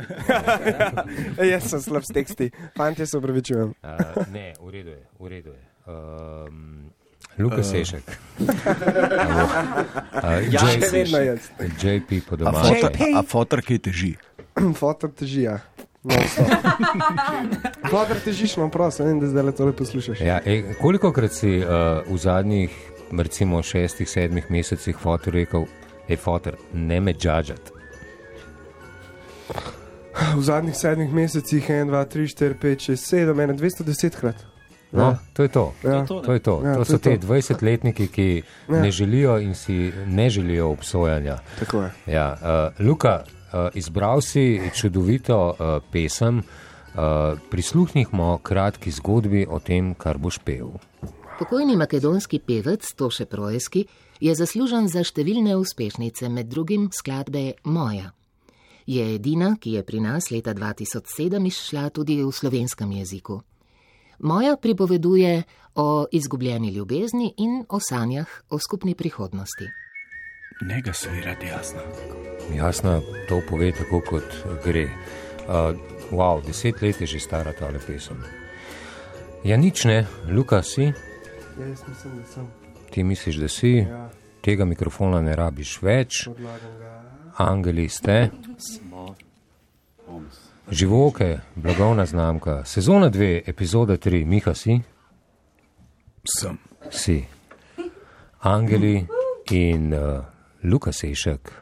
Jaz 1.52 1.62
sem 1.70 1.80
slab 1.80 2.02
s 2.02 2.10
teksti, 2.10 2.50
fanti 2.76 3.06
se 3.06 3.18
upravičujem. 3.18 3.74
Uh, 3.82 4.26
ne, 4.32 4.52
v 4.60 4.68
redu 4.70 4.90
je, 4.90 5.02
v 5.20 5.26
redu 5.28 5.50
je. 5.50 5.62
Um, 5.86 6.90
Luka 7.38 7.56
uh. 7.62 7.66
Sešek. 7.66 8.02
uh, 8.02 8.46
Ja, 10.52 10.60
J- 10.66 10.82
še 10.82 10.90
Vedno 10.92 11.18
jaz. 11.22 11.48
JP 11.78 12.10
po 12.28 12.34
A 12.34 12.38
domače. 12.42 12.74
fotor, 12.82 12.92
a 13.14 13.22
fotor 13.22 13.60
ki 13.62 13.78
teži. 13.78 14.12
Fotor 14.80 15.10
teži, 15.16 15.46
ja. 15.48 15.58
No, 16.02 16.18
Fotor 17.92 18.18
težiš, 18.20 18.56
no, 18.58 18.66
prosim, 18.68 19.06
vem, 19.06 19.20
da 19.22 19.30
zdaj 19.30 19.44
le 19.46 19.52
tole 19.54 19.72
poslušaš. 19.72 20.18
Ja, 20.20 20.40
ej, 20.44 20.74
koliko 20.82 21.12
krat 21.14 21.30
si 21.32 21.62
uh, 21.62 22.02
v 22.02 22.16
zadnjih, 22.18 22.74
recimo, 23.18 23.62
šestih, 23.62 24.08
sedmih 24.10 24.50
mesecih 24.50 24.96
fotor 24.96 25.34
rekel, 25.34 25.64
hej, 26.08 26.16
fotor, 26.16 26.56
ne 26.72 27.00
me 27.00 27.12
džadžati. 27.12 27.70
V 30.36 30.42
zadnjih 30.42 30.76
sedmih 30.76 31.12
mesecih 31.12 31.70
1, 31.70 31.86
2, 31.86 32.04
3, 32.06 32.26
4, 32.28 32.54
5, 32.54 32.80
6, 32.92 32.96
7, 32.96 33.34
1, 33.34 33.56
210 33.56 34.16
krat. 34.16 34.36
No, 34.92 35.02
Ja. 35.02 35.18
to 35.32 35.42
je 35.42 35.48
to. 35.48 35.72
Ja. 35.82 36.04
To, 36.06 36.20
To 36.20 36.32
je 36.32 36.40
to. 36.40 36.60
Ja, 36.64 36.72
to 36.74 36.78
to 36.78 36.84
so 36.84 36.92
je 36.92 36.98
te 36.98 37.18
to. 37.18 37.26
20-letniki, 37.26 38.06
ki 38.08 38.42
Ja. 38.68 38.80
ne 38.80 38.90
želijo 38.90 39.38
in 39.38 39.54
si 39.54 39.92
ne 40.06 40.30
želijo 40.30 40.68
obsojanja. 40.68 41.38
Tako 41.58 41.82
je. 41.82 41.90
Ja, 42.06 42.36
uh, 42.78 42.86
Luka, 42.86 43.24
uh, 43.24 43.68
izbral 43.74 44.20
si 44.20 44.60
čudovito 44.74 45.48
uh, 45.50 45.82
pesem, 45.92 46.38
uh, 46.38 46.44
prisluhnimo 47.50 48.38
kratki 48.38 48.90
zgodbi 48.90 49.46
o 49.48 49.58
tem, 49.58 49.94
kar 49.94 50.18
boš 50.18 50.38
pel. 50.38 50.68
Pokojni 51.42 51.76
makedonski 51.76 52.38
pevec 52.38 52.92
Toše 52.94 53.24
Projski 53.26 53.80
je 54.20 54.34
zaslužen 54.34 54.86
za 54.86 55.00
številne 55.02 55.56
uspešnice, 55.58 56.28
med 56.30 56.46
drugim 56.46 56.84
skladbe 56.94 57.56
Moja. 57.66 58.12
Je 58.86 59.02
edina, 59.16 59.56
ki 59.58 59.72
je 59.74 59.82
pri 59.82 60.04
nas 60.04 60.30
leta 60.30 60.54
2007 60.54 61.42
izšla 61.50 61.88
tudi 61.90 62.20
v 62.22 62.30
slovenskem 62.30 62.94
jeziku. 62.94 63.40
Moja 64.22 64.54
pripoveduje 64.54 65.42
o 65.82 66.06
izgubljeni 66.14 66.70
ljubezni 66.78 67.34
in 67.42 67.64
o 67.66 67.82
sanjah 67.82 68.30
o 68.54 68.62
skupni 68.62 68.94
prihodnosti. 68.94 69.66
Ne 70.62 70.78
ga 70.78 70.94
svirati 70.94 71.50
jasno. 71.50 71.82
Jasno, 72.54 73.00
to 73.26 73.42
pove 73.50 73.74
tako, 73.74 73.98
kot 74.06 74.44
gre. 74.62 74.86
Uh, 75.50 75.74
wow, 76.14 76.38
deset 76.46 76.78
let 76.86 77.02
je 77.02 77.06
že 77.06 77.18
stara 77.18 77.50
ta 77.50 77.66
pesem. 77.82 78.22
Ja, 79.42 79.58
nič 79.58 79.90
ne, 79.90 80.06
Luka 80.30 80.62
si, 80.62 80.94
Ja, 81.60 81.66
jaz 81.66 81.80
mislim, 81.88 82.16
da 82.18 82.24
sem. 82.26 82.46
ti 82.90 83.04
misliš, 83.04 83.36
da 83.36 83.48
si, 83.48 83.68
Ja, 83.70 84.10
tega 84.40 84.64
mikrofona 84.64 85.20
ne 85.20 85.36
rabiš 85.36 85.82
več, 85.82 86.28
angeli 87.36 87.88
ste. 87.88 88.30
Živoke, 90.70 91.38
blagovna 91.54 92.06
znamka, 92.06 92.64
sezona 92.64 93.10
2, 93.10 93.42
epizoda 93.46 93.96
3, 93.96 94.24
Miha 94.26 94.54
si, 94.54 94.80
Sem. 96.38 96.58
si. 96.90 97.24
Angeli 98.40 99.06
in 99.50 99.94
uh, 99.94 100.24
Luka 100.62 100.92
Sešek. 100.92 101.52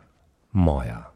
Moja, 0.52 1.09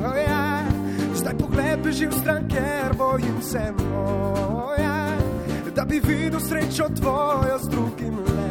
Moja, 0.00 0.64
zdaj 1.14 1.34
pogled 1.38 1.82
beži 1.84 2.06
v 2.06 2.14
stran, 2.16 2.48
ker 2.48 2.96
bojim 2.96 3.42
se 3.42 3.72
moja, 3.76 5.16
da 5.74 5.84
bi 5.84 6.00
videl 6.00 6.40
srečo 6.40 6.88
tvojo 6.96 7.58
z 7.58 7.68
drugim 7.68 8.16
le 8.16 8.50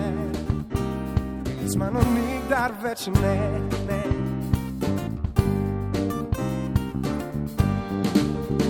z 1.69 1.75
mano 1.77 2.01
nikdar 2.13 2.73
več 2.81 3.07
ne. 3.13 3.37
ne. 3.89 4.01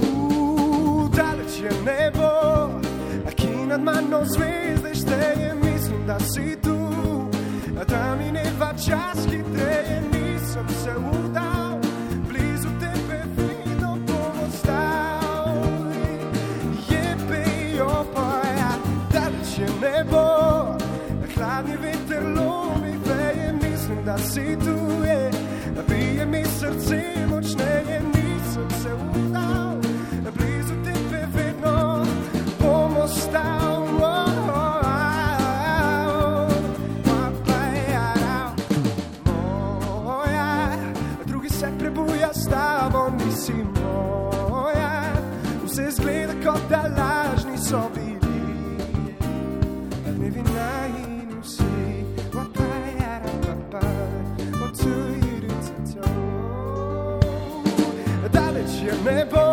Uh, 0.03 1.07
Daleč 1.15 1.61
je 1.63 1.71
nebo, 1.87 2.31
ki 3.35 3.53
nad 3.71 3.81
mano 3.83 4.25
zvezde 4.27 4.91
šteje, 4.95 5.53
mislim, 5.53 5.58
da 6.09 6.19
si 6.19 6.55
tu. 6.63 6.77
Da 7.87 8.15
mi 8.15 8.31
ne 8.31 8.43
va 8.59 8.73
čas 8.73 9.25
hitreje, 9.31 10.01
nisem 10.11 10.67
se 10.83 10.91
udal, 10.97 11.79
blizu 12.27 12.69
tebe 12.79 13.19
vidno 13.37 13.97
bom 14.07 14.35
ostal. 14.47 15.55
Je 16.89 17.15
pejo 17.29 18.05
pa 18.13 18.41
ja, 18.59 18.71
daleč 19.13 19.57
je 19.59 19.67
nebo, 19.81 20.25
hladni 21.35 21.77
veter 21.77 22.23
lomi 22.37 22.93
veje, 23.05 23.53
mislim, 23.53 24.05
da 24.05 24.17
si 24.17 24.57
tu 24.65 24.88
nisi 43.17 43.53
moja. 43.53 45.13
Vse 45.65 45.91
zgleda 45.91 46.33
kot 46.45 46.61
da 46.69 46.81
lažni 46.97 47.57
so 47.57 47.89
bili. 47.95 48.77
Dnevi 50.17 50.41
najini 50.41 51.41
vsi, 51.41 51.63
papajara, 52.33 53.33
papa, 53.45 53.87
odsujirica 54.65 56.01
Daleč 58.33 58.71
je 58.83 58.93
nebo, 59.05 59.45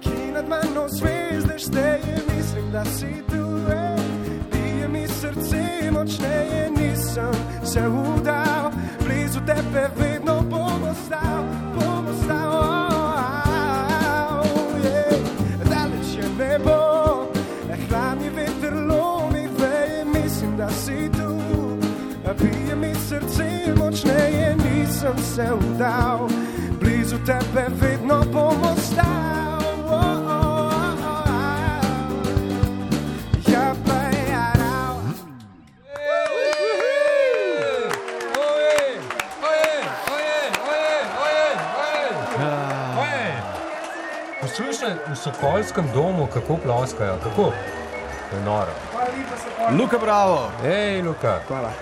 ki 0.00 0.32
nad 0.34 0.48
mano 0.48 0.88
zvezde 0.88 1.58
šteje, 1.58 2.16
mislim, 2.36 2.70
da 2.72 2.84
si 2.84 3.22
tu, 3.30 3.44
ej. 3.70 4.04
bije 4.52 4.88
mi 4.88 5.08
srce 5.08 5.90
močneje, 5.90 6.70
nisem 6.76 7.34
se 7.64 7.88
udal, 7.88 8.70
blizu 9.04 9.40
tebe 9.46 9.88
vedno 9.96 10.13
nisem 25.04 25.24
se 25.24 25.52
udal, 25.52 26.28
blizu 26.80 27.16
tebe 27.26 27.66
vedno 27.80 28.24
bom 28.32 28.62
ostal. 28.62 29.04
Oh, 29.86 29.92
oh, 29.92 30.26
oh, 30.26 31.06
oh. 31.06 31.32
Ja, 33.52 33.74
pa 33.86 33.92
ja, 34.30 34.52
rao. 34.54 34.96
Poslušaj 44.40 44.94
v 45.10 45.16
Sokolskem 45.16 45.84
domu, 45.94 46.28
kako 46.34 46.56
ploskajo. 46.56 47.16
Kako? 47.22 47.52
Je 48.32 48.40
noro. 48.44 48.72
Luka, 49.78 49.98
bravo, 49.98 50.50
Hej, 50.62 51.02
Luka, 51.02 51.40
Hvala, 51.48 51.68
hvala, 51.68 51.72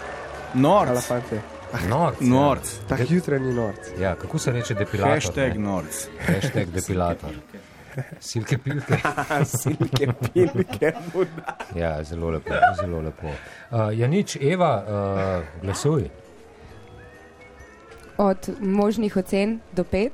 norc, 0.55 1.07
fanti. 1.07 1.52
Norc. 1.89 2.21
norc, 2.21 2.79
Tak 2.89 3.11
jutranji 3.11 3.55
norc. 3.55 3.79
Ja, 4.01 4.15
kako 4.15 4.39
se 4.39 4.53
reče 4.53 4.75
depilator? 4.75 5.15
hashtag 5.15 5.53
ne? 5.53 5.59
norc. 5.59 6.09
Hashtag 6.27 6.67
depilator. 6.67 7.31
Silke 8.21 8.59
pilke. 8.59 8.97
Silke, 9.63 10.07
pilke. 10.33 10.93
Ja, 11.77 12.05
zelo 12.05 12.31
lepo. 12.31 12.55
Zelo 12.81 13.01
lepo. 13.01 13.27
Uh, 13.27 13.99
ja, 13.99 14.09
nič, 14.09 14.37
Eva, 14.41 14.85
uh, 14.87 15.63
glasuj. 15.63 16.09
Od 18.17 18.49
možnih 18.61 19.17
ocen 19.17 19.61
do 19.73 19.85
pet? 19.85 20.13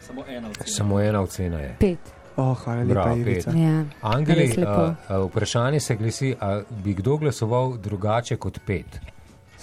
Samo 0.00 0.24
ena 0.28 0.48
ocena. 0.48 0.66
Samo 0.66 1.00
ena 1.00 1.20
ocena 1.20 1.60
je. 1.60 1.76
Pet. 1.80 1.98
Oh, 2.36 2.54
hvala 2.64 2.82
lepa, 2.82 3.14
Ivica. 3.16 3.50
Ja. 3.50 3.84
Angeli, 4.00 4.54
uh, 4.58 4.64
uh, 4.64 5.30
vprašanje 5.30 5.80
se 5.80 5.96
glasi, 5.96 6.34
ali 6.40 6.64
bi 6.70 6.94
kdo 6.94 7.16
glasoval 7.16 7.76
drugače 7.76 8.36
kot 8.36 8.58
pet? 8.66 9.00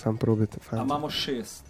Sam 0.05 0.17
probite, 0.17 0.57
A 0.57 0.63
fanti. 0.63 0.83
imamo 0.83 1.09
šest. 1.09 1.65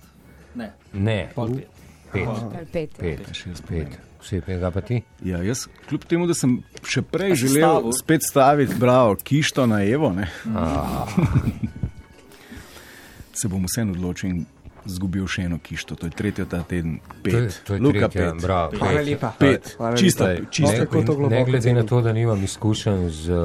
Ne, 0.56 0.74
Ne, 0.94 1.32
pol 1.32 1.50
pet. 1.50 1.68
pet. 2.12 2.28
Ali 2.28 2.66
pet. 2.68 2.90
Pet, 2.98 3.20
Šest, 3.34 3.64
pet. 3.64 3.88
Vse 4.22 4.42
pet, 4.42 4.60
ga 4.60 4.72
pa 4.72 4.82
ti? 4.82 5.02
Ja, 5.22 5.40
jaz, 5.40 5.58
kljub 5.88 6.04
temu, 6.04 6.28
da 6.28 6.34
sem 6.34 6.56
še 6.84 7.02
prej 7.04 7.32
A 7.32 7.36
želel 7.36 7.62
stavil? 7.72 7.92
spet 7.94 8.22
staviti, 8.24 8.76
bravo, 8.76 9.16
kišto 9.18 9.66
na 9.66 9.84
Evo, 9.84 10.12
ne, 10.12 10.28
se 13.34 13.48
bom 13.48 13.66
vseeno 13.66 13.92
odločil 13.94 14.30
in 14.30 14.46
zgubil 14.86 15.28
še 15.28 15.42
eno 15.44 15.58
kišto. 15.60 15.96
To 15.96 16.06
je 16.06 16.12
tretjo 16.12 16.46
ta 16.46 16.62
teden, 16.62 17.00
To 17.22 17.30
je, 17.30 17.42
pet. 17.42 17.62
to 17.64 17.74
je 17.74 17.80
Luka, 17.80 18.08
tretja, 18.08 18.32
pet. 18.32 18.42
bravo. 18.42 18.72
Hvala 18.72 18.94
pet. 18.94 19.06
lepa. 19.06 19.30
Pet, 19.40 19.74
Hvala 19.78 19.96
čista, 19.96 20.26
lepa. 20.26 20.50
čista. 20.52 20.74
No, 20.74 20.80
kako 20.82 21.02
to 21.02 21.14
globoko 21.16 21.30
Ne 21.32 21.46
glede 21.46 21.74
na 21.74 21.84
to, 21.84 22.02
da 22.02 22.14
nimam 22.14 22.44
izkušenj 22.44 23.10
z 23.10 23.30
uh, 23.30 23.42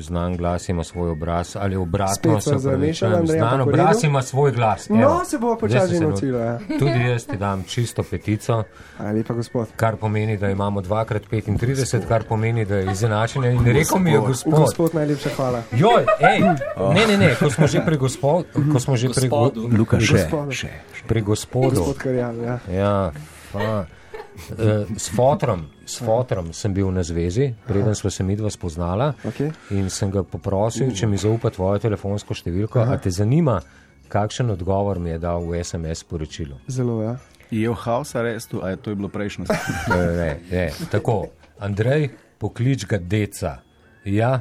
znan 0.00 0.36
glas, 0.36 0.68
ima 0.68 0.84
svoj 0.84 1.10
obraz 1.10 1.56
ali 1.56 1.76
obratno. 1.76 2.40
Spet 2.40 2.60
se 2.60 2.70
Andreja 3.04 3.26
Znan 3.26 3.60
obraz 3.60 4.04
ima 4.04 4.22
svoj 4.22 4.52
glas. 4.52 4.88
No, 4.88 5.02
Evo, 5.02 5.24
se 5.24 5.38
bo 5.38 5.46
zdaj 5.48 5.60
počasi 5.60 6.00
naučila. 6.00 6.40
Ja. 6.40 6.58
Tudi 6.78 7.00
jaz 7.00 7.26
ti 7.26 7.36
dam 7.36 7.62
čisto 7.64 8.02
petico, 8.02 8.62
Hvala 8.96 9.12
lepa, 9.12 9.34
gospod. 9.34 9.68
kar 9.76 9.96
pomeni, 9.96 10.36
da 10.36 10.50
imamo 10.50 10.80
2x35, 10.80 12.08
kar 12.08 12.22
pomeni, 12.24 12.64
da 12.64 12.76
je 12.76 12.92
izenačenje. 12.92 13.50
In 13.50 13.64
rekel 13.66 13.98
mi 13.98 14.10
je 14.10 14.18
gospod. 14.18 14.52
Gospod, 14.54 14.94
najlepša 14.94 15.30
hvala. 15.30 15.62
Joj, 15.72 16.04
ej, 16.22 16.40
ne, 16.94 17.06
ne, 17.06 17.18
ne, 17.18 17.34
ko 17.34 17.50
smo 17.50 17.66
že 17.66 17.80
pri 17.80 17.96
gospodu, 17.96 18.46
ko 18.72 18.80
smo 18.80 18.96
že 18.96 19.08
pri, 19.10 19.28
go, 19.28 19.36
Gospodu. 19.36 19.68
Luka, 19.78 20.00
še, 20.00 20.12
Gospodu. 20.14 20.50
Še. 20.64 21.04
pri 21.06 21.20
gospodu. 21.22 21.76
Gospod 21.76 21.98
Karjan, 21.98 22.42
ja. 22.42 22.58
Ja, 22.70 23.12
fa. 23.50 23.86
Eh, 24.58 24.86
S 24.96 25.08
fotrom, 25.14 25.68
s 25.86 26.02
fotrom 26.02 26.52
sem 26.52 26.74
bil 26.74 26.90
na 26.90 27.02
zvezi, 27.02 27.54
preden 27.66 27.94
smo 27.94 28.10
se 28.10 28.24
midva 28.24 28.50
spoznala 28.50 29.12
Okej. 29.24 29.52
in 29.70 29.90
sem 29.90 30.10
ga 30.10 30.22
poprosil, 30.22 30.90
če 30.90 31.06
mi 31.06 31.16
zaupa 31.16 31.50
tvojo 31.50 31.78
telefonsko 31.78 32.34
številko. 32.34 32.82
A 32.82 32.98
te 32.98 33.10
zanima, 33.10 33.60
kakšen 34.08 34.50
odgovor 34.50 34.98
mi 34.98 35.10
je 35.10 35.18
dal 35.18 35.46
v 35.46 35.62
SMS 35.62 36.02
sporočilu? 36.02 36.58
Zelo, 36.66 36.98
ja. 37.02 37.14
Je 37.50 37.68
v 37.70 37.78
house 37.78 38.18
arrestu, 38.18 38.58
a 38.58 38.70
je 38.74 38.76
to 38.76 38.90
je 38.90 38.96
bilo 38.96 39.08
prejšnjo? 39.08 39.46
Ne, 39.94 40.40
ne. 40.50 40.66
Tako, 40.90 41.28
Andrej, 41.60 42.10
poklič 42.38 42.88
ga 42.90 42.98
deca. 42.98 43.60
Ja, 44.04 44.40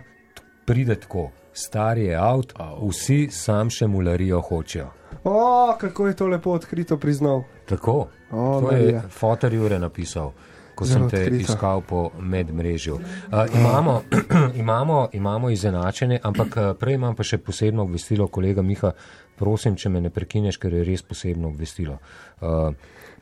pride 0.66 0.96
tako, 0.96 1.30
star 1.54 2.02
je 2.02 2.16
avt, 2.18 2.58
vsi 2.82 3.28
sam 3.30 3.70
še 3.70 3.86
mularijo 3.88 4.42
hočejo. 4.42 4.90
O, 5.24 5.76
kako 5.80 6.08
je 6.08 6.16
to 6.16 6.28
lepo 6.28 6.52
odkrito 6.52 6.98
priznal. 6.98 7.44
Tako, 7.66 8.08
O, 8.32 8.62
to 8.62 8.72
je 8.72 8.82
Marija. 8.82 9.02
fotor 9.10 9.54
Jure 9.54 9.80
napisal, 9.80 10.32
ko 10.76 10.86
Zelo 10.86 11.10
sem 11.10 11.10
te 11.10 11.24
odkrito. 11.24 11.52
iskal 11.52 11.82
po 11.82 12.10
medmrežju. 12.20 12.96
Uh, 12.96 13.56
imamo, 13.56 14.02
imamo, 14.64 15.10
imamo 15.14 15.50
izenačenje, 15.50 16.20
ampak 16.24 16.58
prej 16.80 16.96
imam 16.96 17.16
pa 17.16 17.24
še 17.24 17.38
posebno 17.38 17.84
obvestilo, 17.84 18.28
kolega 18.28 18.62
Miha, 18.62 18.92
prosim, 19.38 19.76
če 19.76 19.90
me 19.90 20.02
ne 20.02 20.10
prekineš, 20.14 20.58
ker 20.58 20.74
je 20.74 20.84
res 20.84 21.02
posebno 21.02 21.50
obvestilo. 21.54 22.00
Uh, 22.42 22.74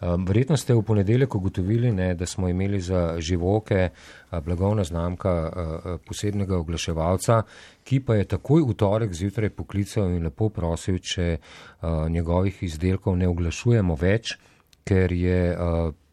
verjetno 0.01 0.57
ste 0.57 0.73
v 0.73 0.81
ponedeljek 0.81 1.35
ugotovili, 1.35 1.91
ne, 1.91 2.15
da 2.15 2.25
smo 2.25 2.49
imeli 2.49 2.79
za 2.81 3.19
živoke 3.21 3.89
blagovna 4.31 4.83
znamka 4.83 5.51
posebnega 6.07 6.57
oglaševalca, 6.57 7.43
ki 7.83 7.99
pa 8.05 8.15
je 8.17 8.25
takoj 8.33 8.65
v 8.65 8.73
torek 8.73 9.13
zjutraj 9.13 9.51
poklical 9.53 10.09
in 10.09 10.23
lepo 10.25 10.49
prosil, 10.49 10.97
če 10.97 11.37
njegovih 12.09 12.63
izdelkov 12.65 13.17
ne 13.17 13.29
oglašujemo 13.29 13.95
več, 14.01 14.39
ker 14.83 15.13
je 15.13 15.37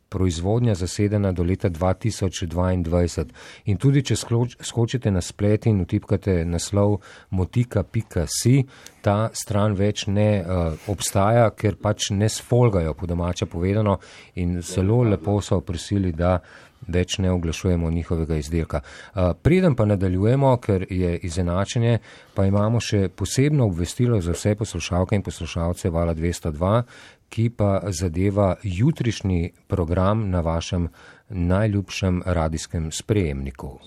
proizvodnja 0.08 0.74
zasedena 0.74 1.32
do 1.32 1.42
leta 1.42 1.70
2022. 1.70 3.24
In 3.64 3.76
tudi, 3.76 4.02
če 4.02 4.16
skloč, 4.16 4.56
skočite 4.64 5.10
na 5.10 5.20
splet 5.20 5.66
in 5.66 5.80
utipkate 5.84 6.44
naslov 6.48 6.98
motika.si, 7.30 8.62
ta 9.02 9.30
stran 9.32 9.76
več 9.78 10.06
ne 10.06 10.30
uh, 10.40 10.88
obstaja, 10.90 11.50
ker 11.56 11.76
pač 11.80 12.10
ne 12.10 12.28
sfolgajo, 12.28 12.94
po 12.94 13.06
domače 13.06 13.46
povedano, 13.46 13.98
in 14.40 14.60
zelo 14.62 15.02
lepo 15.04 15.40
so 15.44 15.60
prosili, 15.60 16.12
da 16.12 16.38
več 16.86 17.18
ne 17.18 17.30
oglašujemo 17.30 17.90
njihovega 17.90 18.36
izdelka. 18.36 18.80
Uh, 18.80 19.32
preden 19.42 19.74
pa 19.76 19.84
nadaljujemo, 19.84 20.56
ker 20.56 20.86
je 20.90 21.16
izenačenje, 21.26 21.98
pa 22.34 22.46
imamo 22.46 22.80
še 22.80 23.08
posebno 23.08 23.66
obvestilo 23.66 24.20
za 24.20 24.32
vse 24.36 24.54
poslušalke 24.54 25.16
in 25.16 25.22
poslušalce 25.22 25.90
Vala 25.90 26.14
202, 26.14 26.82
ki 27.28 27.50
pa 27.50 27.80
zadeva 27.90 28.56
jutrišnji 28.62 29.52
program 29.66 30.30
na 30.30 30.40
vašem 30.40 30.88
najljubšem 31.28 32.22
radijskem 32.26 32.92
sprejemniku. 32.92 33.78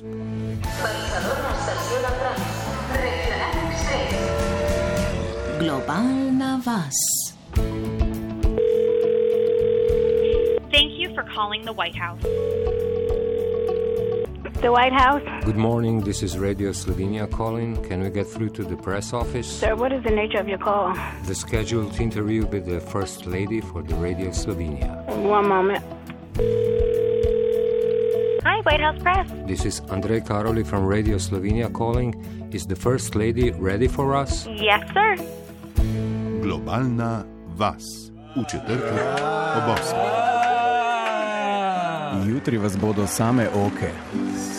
Globalna 5.59 6.61
vas. 6.65 6.97
Thank 10.71 10.91
you 10.97 11.13
for 11.15 11.23
calling 11.35 11.65
the 11.65 11.73
White 11.73 11.95
House. 11.95 12.60
The 14.61 14.71
White 14.71 14.93
House. 14.93 15.23
Good 15.43 15.57
morning, 15.57 16.01
this 16.01 16.21
is 16.21 16.37
Radio 16.37 16.69
Slovenia 16.69 17.25
calling. 17.25 17.83
Can 17.89 18.01
we 18.01 18.11
get 18.11 18.27
through 18.27 18.49
to 18.49 18.63
the 18.63 18.77
press 18.77 19.11
office? 19.11 19.47
Sir, 19.47 19.75
what 19.75 19.91
is 19.91 20.03
the 20.03 20.11
nature 20.11 20.37
of 20.37 20.47
your 20.47 20.59
call? 20.59 20.93
The 21.25 21.33
scheduled 21.33 21.99
interview 21.99 22.45
with 22.45 22.67
the 22.67 22.79
First 22.79 23.25
Lady 23.25 23.59
for 23.59 23.81
the 23.81 23.95
Radio 23.95 24.29
Slovenia. 24.29 25.03
One 25.17 25.47
moment. 25.47 25.83
Hi, 28.43 28.61
White 28.61 28.81
House 28.81 29.01
Press. 29.01 29.27
This 29.47 29.65
is 29.65 29.81
Andrej 29.89 30.27
Karoli 30.27 30.63
from 30.63 30.85
Radio 30.85 31.17
Slovenia 31.17 31.73
calling. 31.73 32.13
Is 32.51 32.67
the 32.67 32.75
First 32.75 33.15
Lady 33.15 33.49
ready 33.49 33.87
for 33.87 34.13
us? 34.13 34.45
Yes, 34.45 34.85
sir. 34.93 35.17
Globalna 36.45 37.25
vas 37.57 38.11
v 38.35 38.45
četrtek 38.45 39.17
ob 39.57 39.65
8. 39.73 40.30
Jutri 42.19 42.57
vas 42.57 42.77
bodo 42.77 43.07
same 43.07 43.47
oke. 43.47 43.91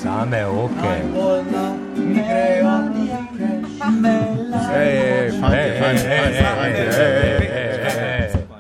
Same 0.03 0.47
oke. 0.47 1.03
Ej, 4.75 4.99
ej, 4.99 5.31
fante, 5.41 5.79
fante, 5.81 5.81
fante, 5.81 6.43
fante, 6.43 6.81
ej, 6.81 6.99
ej, 6.99 7.13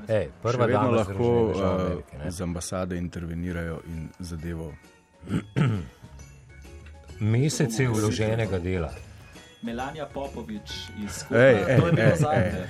Ej, 0.08 0.24
Še 0.28 0.32
prva 0.42 0.66
vedno 0.66 0.82
dama 0.82 0.96
lahko 0.96 1.24
uh, 1.24 1.30
Amerike, 1.70 2.30
z 2.30 2.40
ambasade 2.42 2.96
intervenirajo 2.98 3.80
in 3.88 4.08
zadevo. 4.18 4.72
Mesece 7.32 7.88
vloženega 7.88 8.58
dela. 8.58 8.90
Melania 9.62 10.06
Popovič 10.06 10.70
iz 11.04 11.22
Kuba, 11.28 11.38
to 11.78 11.86
je 11.86 11.92
bilo 11.92 12.16
zadnje. 12.16 12.64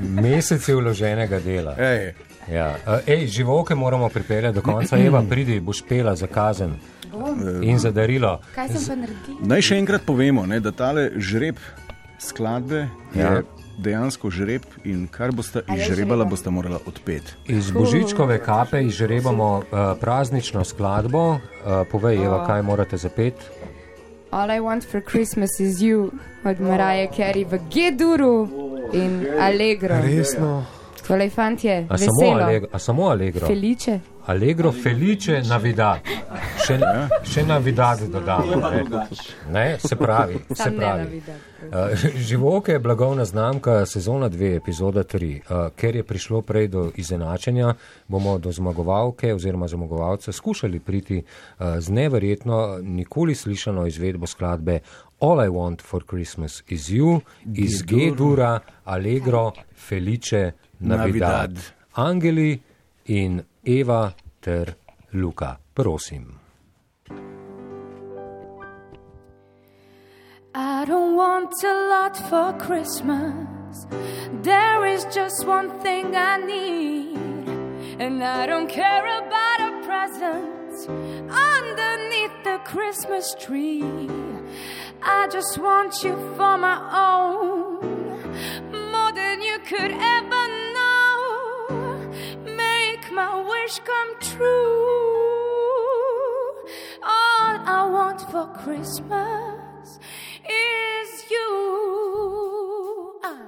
Mesece 0.00 0.74
vloženega 0.74 1.40
dela. 1.40 1.74
Ej, 1.78 2.14
Ja. 2.46 2.76
Uh, 2.86 2.98
Ej, 3.06 3.26
živoke 3.26 3.74
moramo 3.74 4.08
pripeljati 4.08 4.54
do 4.54 4.62
konca. 4.62 4.96
Eva, 5.06 5.22
pridi, 5.30 5.60
boš 5.60 5.82
pela 5.88 6.14
za 6.16 6.26
kazen 6.26 6.74
in 7.62 7.78
za 7.78 7.90
darilo. 7.90 8.40
Kaj 8.54 8.68
sem 8.68 8.84
pa 8.86 8.94
naredil? 8.94 9.34
Naj 9.42 9.62
še 9.62 9.78
enkrat 9.78 10.04
povemo, 10.06 10.46
ne, 10.46 10.60
da 10.60 10.70
tale 10.70 11.10
žreb 11.16 11.58
skladbe 12.18 12.86
Ja. 13.14 13.32
je 13.32 13.42
dejansko 13.78 14.30
žreb 14.30 14.62
in 14.84 15.08
kar 15.10 15.32
boste 15.32 15.60
je 15.66 15.74
izžrebala, 15.76 16.22
žreba? 16.22 16.30
boste 16.30 16.50
morala 16.50 16.78
odpeti. 16.86 17.34
Iz 17.50 17.70
božičkove 17.70 18.38
kape 18.44 18.84
izžrebamo 18.86 19.48
uh, 19.58 19.64
praznično 20.00 20.64
skladbo. 20.64 21.26
Uh, 21.34 21.82
povej, 21.90 22.22
Eva, 22.24 22.46
kaj 22.46 22.62
morate 22.62 22.96
zapeti. 22.96 23.42
All 24.30 24.50
I 24.50 24.60
want 24.60 24.84
for 24.84 25.00
Christmas 25.00 25.60
is 25.60 25.82
you 25.82 26.10
od 26.44 26.60
Mariah 26.60 27.08
Carey 27.16 27.44
v 27.44 27.58
Geduru 27.70 28.48
in 28.92 29.26
Allegro. 29.40 29.94
Resno. 30.02 30.64
Tole 31.06 31.30
fantje, 31.30 31.86
A 31.88 31.98
samo, 31.98 32.10
veselo. 32.20 32.42
Allegro, 32.42 32.68
a 32.72 32.78
samo 32.78 33.08
Allegro. 33.08 33.46
Felice. 33.46 34.00
Allegro, 34.26 34.72
felice, 34.72 35.42
navidad. 35.46 36.00
Še, 36.66 36.80
še 37.22 37.44
navidad 37.46 38.00
dodamo. 38.10 38.42
To 38.42 38.56
je 38.56 38.60
pa 38.60 38.70
Ne? 38.70 38.82
drugače. 38.82 39.34
Ne, 39.54 39.78
se 39.78 39.96
pravi. 39.96 40.40
Se 40.50 40.70
pravi. 40.74 41.20
Uh, 41.62 41.94
Živoke 42.28 42.72
je 42.72 42.78
blagovna 42.82 43.24
znamka 43.24 43.86
sezona 43.86 44.28
2, 44.30 44.56
epizoda 44.56 45.04
3. 45.04 45.30
Uh, 45.30 45.70
ker 45.78 45.96
je 45.96 46.02
prišlo 46.02 46.42
prej 46.42 46.68
do 46.74 46.90
izenačenja, 46.98 47.74
bomo 48.08 48.38
do 48.38 48.52
zmagovalke 48.52 49.30
oziroma 49.34 49.68
zmagovalca 49.68 50.32
skušali 50.32 50.80
priti 50.80 51.22
uh, 51.22 51.78
z 51.78 51.90
neverjetno, 51.90 52.78
nikoli 52.82 53.34
slišano 53.34 53.86
izvedbo 53.86 54.26
skladbe 54.26 54.80
All 55.20 55.38
I 55.40 55.48
want 55.48 55.82
for 55.82 56.02
Christmas 56.02 56.64
is 56.68 56.90
you, 56.90 57.20
iz 57.54 57.82
G-dura, 57.82 58.58
Allegro, 58.84 59.52
Felice, 59.88 60.52
Navidad. 60.80 61.30
Navidad. 61.30 61.58
Angeli 61.94 62.58
in 63.06 63.42
Eva 63.68 64.14
ter 64.40 64.76
Luka. 65.12 65.58
Prosim. 65.74 66.38
I 70.54 70.84
don't 70.86 71.16
want 71.16 71.52
a 71.64 71.74
lot 71.90 72.16
for 72.16 72.52
Christmas. 72.64 73.86
There 74.42 74.86
is 74.86 75.04
just 75.06 75.44
one 75.44 75.80
thing 75.80 76.14
I 76.14 76.36
need. 76.38 77.18
And 77.98 78.22
I 78.22 78.46
don't 78.46 78.68
care 78.68 79.04
about 79.04 79.60
a 79.60 79.72
present 79.84 80.88
underneath 81.28 82.44
the 82.44 82.60
Christmas 82.64 83.34
tree. 83.34 83.82
I 85.02 85.26
just 85.32 85.58
want 85.58 86.04
you 86.04 86.14
for 86.36 86.56
my 86.56 86.78
own, 86.94 87.80
more 88.92 89.12
than 89.12 89.42
you 89.42 89.58
could 89.66 89.90
ever 89.90 90.48
know. 90.48 90.55
My 93.16 93.40
wish 93.48 93.78
come 93.78 94.12
true. 94.20 94.44
All 97.02 97.56
I 97.76 97.88
want 97.90 98.20
for 98.30 98.46
Christmas 98.62 99.98
is 100.44 101.30
you. 101.30 101.50
Ah. 103.24 103.40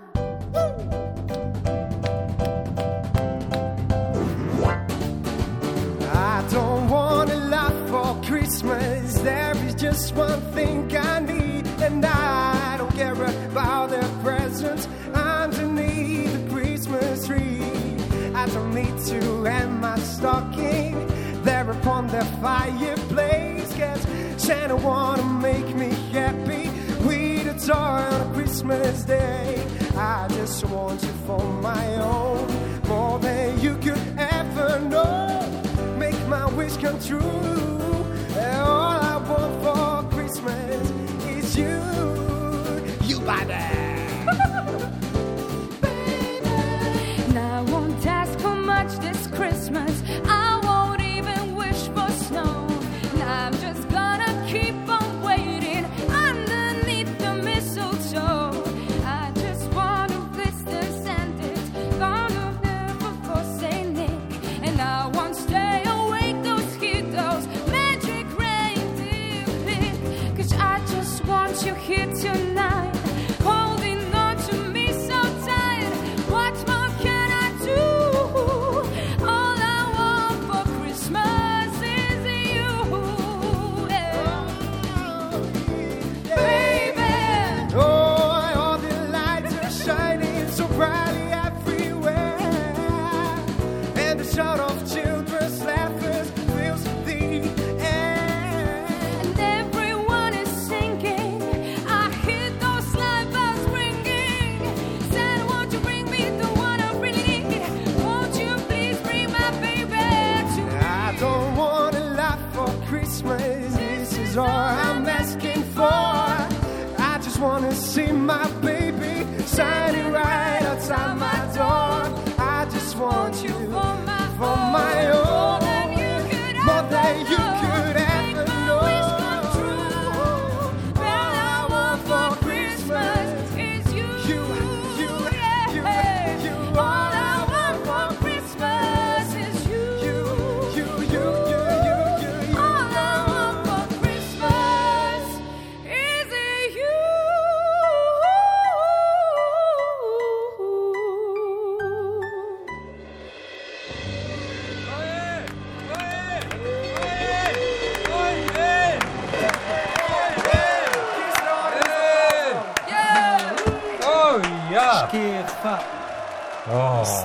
I 6.15 6.47
don't 6.51 6.89
want 6.89 7.31
a 7.31 7.37
lot 7.37 7.75
for 7.91 8.27
Christmas. 8.27 9.19
There 9.21 9.55
is 9.67 9.75
just 9.75 10.15
one 10.15 10.41
thing 10.55 10.97
I 10.97 11.21
need, 11.21 11.67
and 11.83 12.07
I 12.07 12.58
Santa 24.49 24.77
wanna 24.77 25.25
make 25.25 25.77
me 25.77 25.91
happy 26.11 26.71
with 27.07 27.55
a 27.55 27.67
toy 27.67 27.75
on 27.75 28.19
a 28.23 28.33
Christmas 28.33 29.05
day. 29.05 29.63
I 29.95 30.27
just 30.29 30.65
want 30.69 31.03
you 31.03 31.13
for 31.27 31.45
my 31.61 31.87
own, 31.97 32.47
more 32.89 33.19
than 33.19 33.61
you 33.61 33.77
could 33.77 34.01
ever 34.17 34.81
know 34.89 35.45
make 35.99 36.19
my 36.29 36.47
wish 36.55 36.79
come 36.79 36.99
true. 36.99 37.21
All 37.21 38.97
I 39.13 39.19
want 39.29 39.55
for 39.63 40.17
Christmas 40.17 40.91
is 41.29 41.55
you, 41.55 41.83
you 43.05 43.21
by 43.27 43.43
And 47.27 47.39
I 47.39 47.61
won't 47.71 48.07
ask 48.07 48.39
for 48.39 48.57
much 48.57 48.97
this 49.01 49.27
Christmas. 49.27 50.08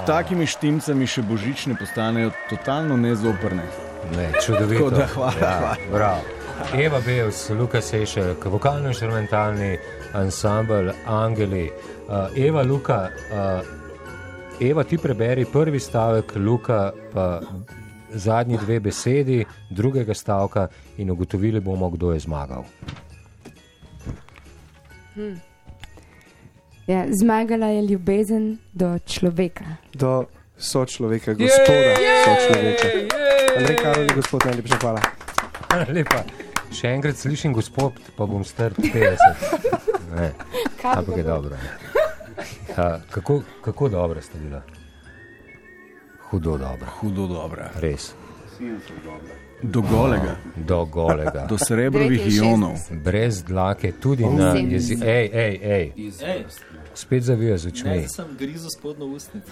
S 0.03 0.05
takimi 0.05 0.43
štimcami 0.43 1.05
še 1.07 1.21
božične 1.23 1.77
postanejo 1.79 2.33
totalno 2.49 2.97
nezoprne. 2.99 3.63
Ne, 4.11 4.25
čudovito. 4.43 4.89
Tako 4.91 4.97
da 4.99 5.05
hvala, 5.07 5.35
ja, 5.39 5.51
hvala. 5.61 5.75
Bravo. 5.93 6.23
Eva 6.75 6.99
Bejus, 7.05 7.39
Luka 7.55 7.79
Sešek, 7.79 8.43
vokalno-instrumentalni 8.51 9.77
ansambl 10.11 10.91
Angeli. 11.07 11.71
Uh, 11.71 12.35
Eva, 12.35 12.65
Luka, 12.67 12.97
uh, 13.31 14.59
Eva, 14.59 14.83
ti 14.83 14.99
preberi 14.99 15.47
prvi 15.47 15.79
stavek, 15.79 16.35
Luka 16.35 16.91
pa 17.13 17.39
zadnji 18.11 18.59
dve 18.59 18.81
besedi 18.83 19.39
drugega 19.71 20.11
stavka 20.11 20.67
in 20.99 21.15
ugotovili 21.15 21.63
bomo, 21.63 21.87
kdo 21.95 22.11
je 22.11 22.19
zmagal. 22.27 22.67
Hm. 25.15 25.52
Ja, 26.87 27.05
zmagala 27.11 27.67
je 27.67 27.81
ljubezen 27.81 28.57
do 28.73 28.99
človeka. 29.05 29.65
Do 29.93 30.25
sočloveka, 30.57 31.33
gospoda 31.33 31.73
Jej! 31.73 32.23
sočloveka. 32.25 32.87
Jej! 32.87 33.07
Andrej 33.57 33.77
Karol, 33.83 34.07
gospod, 34.15 34.41
najlepša 34.45 34.77
hvala. 34.81 35.01
Lepa. 35.95 36.23
Še 36.73 36.91
enkrat 36.91 37.15
slišim, 37.15 37.53
gospod, 37.53 37.95
pa 38.17 38.25
bom 38.25 38.43
star 38.43 38.73
50. 38.75 38.91
Ne, 40.15 40.33
Kaj 40.81 40.99
ampak 40.99 41.17
je 41.17 41.23
dobro. 41.23 41.55
A, 42.77 42.99
kako, 43.09 43.43
kako 43.61 43.89
dobro 43.89 44.21
ste 44.21 44.37
bila? 44.37 44.61
Hudo 46.29 46.57
dobro. 46.57 46.87
Hudo 46.99 47.27
dobro. 47.27 47.69
Res. 47.79 48.11
Do 49.61 49.81
golega. 49.81 50.35
Do 50.57 50.85
golega. 50.85 51.45
Do 51.49 51.57
srebrovih 51.57 52.21
69. 52.21 52.37
ionov. 52.37 52.75
Brez 53.03 53.43
dlake, 53.43 53.91
tudi 53.93 54.23
Oh. 54.23 54.33
na 54.33 54.53
jeziku. 54.53 55.03
Ej, 55.03 55.29
ej, 55.33 55.59
ej. 55.63 55.91
Ej. 56.21 56.43
Spet 56.93 57.23
zavija 57.23 57.57
z 57.57 57.67
očmi. 57.67 57.89
Ne, 57.91 58.07
sem 58.07 58.25
grizel 58.39 58.69
spodnjo 58.69 59.05
ustnico. 59.07 59.51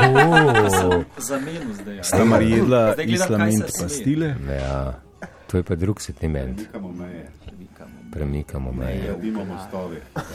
Oh. 0.00 0.64
Sem 0.70 1.04
Zamenil 1.18 1.74
zdaj. 1.74 1.96
ja. 1.96 2.02
Sta 2.02 2.24
mar 2.24 2.42
jedla 2.42 2.94
islament 2.98 3.64
sme. 3.66 3.82
pastile? 3.82 4.34
Ja, 4.50 4.94
to 5.46 5.56
je 5.56 5.62
pa 5.62 5.74
drug 5.74 6.00
sentiment. 6.00 6.58
Premikamo 6.62 6.92
meje. 6.92 7.30
Premikamo 8.12 8.72
meje. 8.72 9.14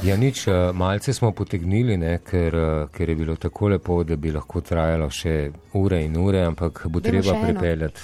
Ja, 0.04 0.18
nič, 0.18 0.48
eh, 0.48 0.54
malce 0.74 1.14
smo 1.14 1.32
potegnili, 1.32 1.98
ne, 1.98 2.20
ker, 2.20 2.56
eh, 2.56 2.88
ker 2.88 3.10
je 3.10 3.16
bilo 3.16 3.36
tako 3.36 3.68
lepo, 3.68 4.04
da 4.04 4.16
bi 4.16 4.32
lahko 4.32 4.62
trajalo 4.62 5.10
še 5.10 5.52
ure 5.74 6.04
in 6.04 6.18
ure, 6.18 6.42
ampak 6.42 6.86
bo 6.88 7.00
treba 7.00 7.34
pripeljati. 7.44 8.02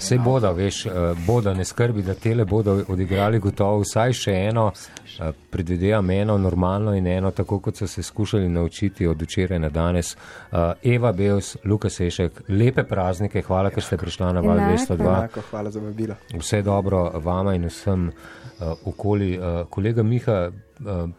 Vse 0.00 0.18
bodo, 0.18 0.52
veš, 0.52 0.86
eh, 0.86 0.90
bodo 1.26 1.54
ne 1.54 1.64
skrbi, 1.64 2.02
da 2.02 2.14
tele 2.14 2.44
bodo 2.44 2.84
odigrali 2.88 3.38
gotovo 3.38 3.82
vsaj 3.82 4.12
še 4.16 4.32
eno, 4.32 4.70
eh, 4.72 5.32
predvidevam 5.50 6.10
eno 6.10 6.38
normalno 6.38 6.94
in 6.96 7.06
eno 7.06 7.30
tako, 7.30 7.58
kot 7.60 7.76
so 7.76 7.86
se 7.86 8.02
skušali 8.02 8.48
naučiti 8.48 9.06
od 9.06 9.22
včeraj 9.22 9.58
na 9.58 9.68
danes. 9.68 10.16
Eh, 10.16 10.72
Eva 10.94 11.12
Beus, 11.12 11.56
Luka 11.64 11.90
Sešek, 11.90 12.42
lepe 12.48 12.84
praznike, 12.84 13.42
hvala, 13.42 13.70
ker 13.70 13.82
ste 13.82 13.96
prišla 13.96 14.32
na 14.32 14.40
Val 14.40 14.58
Enako. 14.58 14.94
202. 14.96 15.18
Enako, 15.18 15.40
hvala 15.50 15.70
za 15.70 15.80
vabilo. 15.80 16.14
Vse 16.32 16.62
dobro 16.62 17.10
vama 17.20 17.54
in 17.54 17.68
vsem 17.68 18.08
uh, 18.08 18.72
okoli. 18.84 19.38
Uh, 19.38 19.66
kolega 19.70 20.02
Miha 20.02 20.48
uh, 20.48 21.10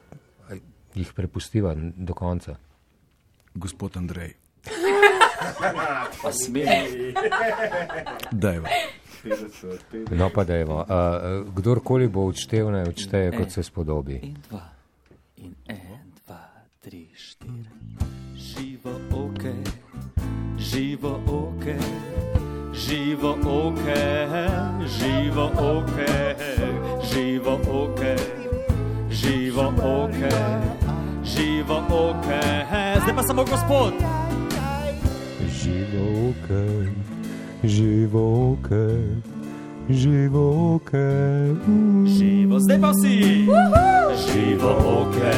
jih 0.95 1.13
prepustiva 1.13 1.75
do 1.77 2.13
konca. 2.13 2.55
Gospod 3.53 3.97
Andrej, 3.97 4.33
Pa 6.21 6.31
smem. 6.31 7.13
dajva. 8.31 8.69
No, 10.11 10.29
pa 10.29 10.43
da 10.43 10.55
je. 10.55 10.65
Uh, 10.65 10.83
kdorkoli 11.55 12.07
bo 12.07 12.25
odštev, 12.25 12.71
ne 12.71 12.81
odšteje, 12.81 13.31
kot 13.37 13.51
se 13.51 13.63
spodobi. 13.63 14.19
In 14.23 14.37
dva, 14.49 14.65
in 15.37 15.53
en, 15.67 16.11
dva, 16.25 16.41
tri, 16.81 17.09
štiri. 17.13 17.69
Živo 18.35 18.91
oke, 19.13 19.53
živo 20.57 21.19
oke, 21.27 21.75
živo 22.73 23.37
oke, 23.45 24.01
živo 24.99 25.51
oke, 25.57 26.35
živo 27.13 27.59
oke, 27.69 28.15
živo 29.11 29.73
oke, 29.77 30.33
živo 31.23 31.77
oke. 31.89 32.41
Zdaj 33.01 33.15
pa 33.15 33.23
samo 33.23 33.43
gospod. 33.45 33.93
Živo 35.61 36.33
oke, 36.33 36.89
živo 37.63 38.51
oke, 40.73 41.05
živo 42.17 42.59
zdaj 42.59 42.81
pa 42.81 42.89
vsi. 42.89 43.45
Živo 44.25 44.73
oke, 44.73 45.37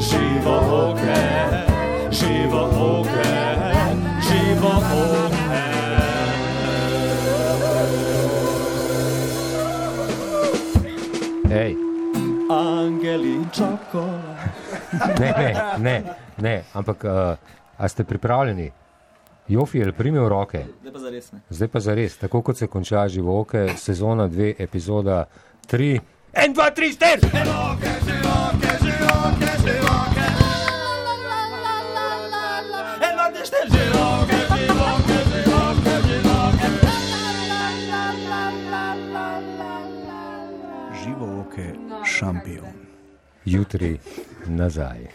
živo 0.00 0.56
oke, 0.88 1.20
živo 2.16 2.64
oke, 2.64 3.28
živo 4.24 4.72
oke. 4.72 5.36
Hej, 11.52 11.76
Angeli 12.48 13.36
in 13.36 13.44
čokolad. 13.52 14.40
ne, 15.20 15.28
ne, 15.36 15.52
ne, 15.78 15.96
ne, 16.40 16.64
ampak 16.72 17.04
uh, 17.04 17.36
a 17.76 17.88
ste 17.88 18.04
pripravljeni? 18.04 18.85
Jofiel, 19.48 19.92
primi 19.92 20.18
v 20.18 20.28
roke. 20.28 20.64
Zdaj 20.82 20.92
pa 20.92 20.98
zares 20.98 21.32
ne. 21.32 21.40
Zdaj 21.50 21.68
pa 21.68 21.80
zares, 21.80 22.16
tako 22.18 22.42
kot 22.42 22.58
se 22.58 22.66
konča 22.66 23.08
živoke, 23.08 23.68
sezona 23.78 24.28
2, 24.28 24.54
epizoda 24.58 25.24
3. 25.70 26.00
1, 26.34 26.54
2, 26.54 26.74
3, 26.74 26.92
4! 26.98 27.30
Živo 41.04 41.40
oke, 41.40 41.74
šampion. 42.04 42.74
Jutri 43.44 43.98
nazaj. 44.46 45.06